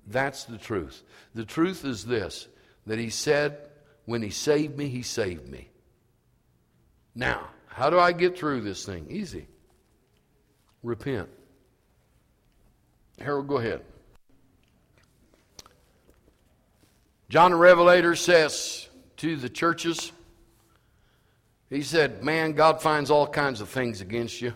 That's 0.07 0.45
the 0.45 0.59
truth. 0.59 1.03
The 1.35 1.45
truth 1.45 1.85
is 1.85 2.05
this 2.05 2.49
that 2.87 2.99
He 2.99 3.11
said, 3.11 3.69
when 4.07 4.23
He 4.23 4.31
saved 4.31 4.77
me, 4.77 4.89
He 4.89 5.03
saved 5.03 5.49
me. 5.49 5.69
Now, 7.15 7.49
how 7.67 7.91
do 7.91 7.99
I 7.99 8.13
get 8.13 8.39
through 8.39 8.63
this 8.63 8.85
thing? 8.85 9.07
Easy. 9.11 9.47
Repent. 10.83 11.29
Harold, 13.21 13.49
go 13.49 13.59
ahead. 13.59 13.83
John 17.29 17.51
the 17.51 17.57
Revelator 17.57 18.17
says 18.17 18.89
to 19.19 19.37
the 19.37 19.49
churches, 19.49 20.13
he 21.71 21.83
said, 21.83 22.23
Man, 22.23 22.53
God 22.53 22.81
finds 22.81 23.11
all 23.11 23.27
kinds 23.27 23.61
of 23.61 23.69
things 23.69 24.01
against 24.01 24.41
you. 24.41 24.55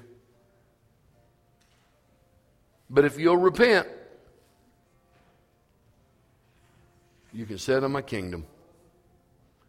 But 2.88 3.04
if 3.04 3.18
you'll 3.18 3.36
repent, 3.36 3.86
you 7.32 7.46
can 7.46 7.58
sit 7.58 7.82
in 7.82 7.92
my 7.92 8.02
kingdom. 8.02 8.46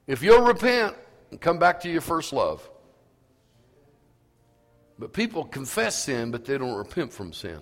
If 0.08 0.22
you'll 0.22 0.44
repent 0.44 0.96
and 1.32 1.42
come 1.42 1.58
back 1.58 1.80
to 1.82 1.90
your 1.90 2.02
first 2.02 2.32
love. 2.32 2.70
But 5.00 5.14
people 5.14 5.44
confess 5.46 6.04
sin, 6.04 6.30
but 6.30 6.46
they 6.46 6.58
don't 6.58 6.76
repent 6.76 7.12
from 7.12 7.34
sin. 7.34 7.60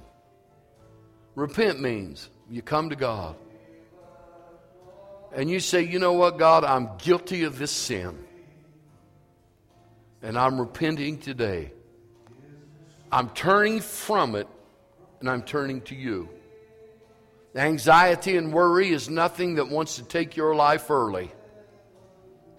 Repent 1.36 1.80
means 1.80 2.30
you 2.50 2.62
come 2.62 2.90
to 2.90 2.98
God 2.98 3.38
and 5.34 5.50
you 5.50 5.62
say, 5.62 5.84
You 5.84 6.00
know 6.00 6.14
what, 6.14 6.38
God, 6.38 6.66
I'm 6.66 6.90
guilty 6.98 7.44
of 7.44 7.58
this 7.58 7.72
sin. 7.72 8.18
And 10.22 10.38
I'm 10.38 10.60
repenting 10.60 11.18
today. 11.18 11.72
I'm 13.12 13.30
turning 13.30 13.80
from 13.80 14.36
it 14.36 14.48
and 15.20 15.30
I'm 15.30 15.44
turning 15.44 15.82
to 15.82 15.96
you. 15.96 16.30
Anxiety 17.56 18.38
and 18.38 18.54
worry 18.54 18.90
is 18.90 19.10
nothing 19.10 19.56
that 19.56 19.70
wants 19.70 19.98
to 19.98 20.04
take 20.04 20.38
your 20.38 20.56
life 20.56 20.90
early. 20.90 21.32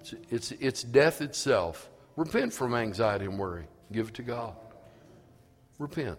It's, 0.01 0.15
it's, 0.31 0.53
it's 0.53 0.83
death 0.83 1.23
itself. 1.23 1.89
Repent 2.17 2.53
from 2.53 2.75
anxiety 2.75 3.25
and 3.25 3.39
worry. 3.39 3.65
Give 3.91 4.09
it 4.09 4.15
to 4.15 4.23
God. 4.23 4.55
Repent. 5.79 6.19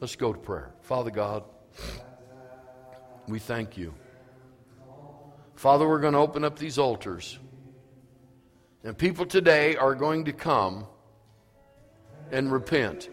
Let's 0.00 0.16
go 0.16 0.32
to 0.32 0.38
prayer. 0.38 0.74
Father 0.82 1.10
God, 1.10 1.44
we 3.28 3.38
thank 3.38 3.78
you. 3.78 3.94
Father, 5.54 5.88
we're 5.88 6.00
going 6.00 6.12
to 6.12 6.18
open 6.18 6.44
up 6.44 6.58
these 6.58 6.76
altars. 6.78 7.38
And 8.86 8.96
people 8.96 9.26
today 9.26 9.74
are 9.74 9.96
going 9.96 10.26
to 10.26 10.32
come 10.32 10.86
and 12.30 12.52
repent. 12.52 13.08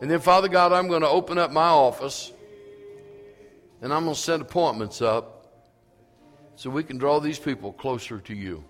And 0.00 0.08
then, 0.08 0.20
Father 0.20 0.46
God, 0.46 0.72
I'm 0.72 0.86
going 0.86 1.00
to 1.00 1.08
open 1.08 1.36
up 1.36 1.50
my 1.50 1.66
office 1.66 2.32
and 3.82 3.92
I'm 3.92 4.04
going 4.04 4.14
to 4.14 4.20
set 4.20 4.40
appointments 4.40 5.02
up 5.02 5.52
so 6.54 6.70
we 6.70 6.84
can 6.84 6.96
draw 6.96 7.18
these 7.18 7.40
people 7.40 7.72
closer 7.72 8.20
to 8.20 8.34
you. 8.36 8.62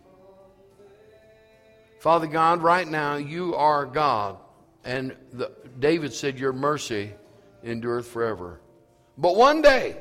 Father 2.01 2.27
God, 2.27 2.63
right 2.63 2.89
now 2.89 3.17
you 3.17 3.55
are 3.55 3.85
God. 3.85 4.39
And 4.83 5.15
the, 5.35 5.53
David 5.79 6.15
said, 6.15 6.39
Your 6.39 6.55
mercy 6.55 7.13
endureth 7.63 8.09
forever. 8.09 8.63
But 9.19 9.37
one 9.37 9.61
day, 9.61 9.99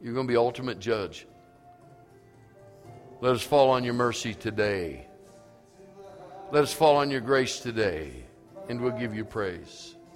you're 0.00 0.14
going 0.14 0.26
to 0.26 0.32
be 0.32 0.36
ultimate 0.36 0.80
judge. 0.80 1.28
Let 3.22 3.36
us 3.36 3.42
fall 3.42 3.70
on 3.70 3.84
your 3.84 3.94
mercy 3.94 4.34
today. 4.34 5.06
Let 6.50 6.64
us 6.64 6.72
fall 6.72 6.96
on 6.96 7.08
your 7.08 7.20
grace 7.20 7.60
today, 7.60 8.10
and 8.68 8.80
we'll 8.80 8.98
give 8.98 9.14
you 9.14 9.24
praise. 9.24 9.91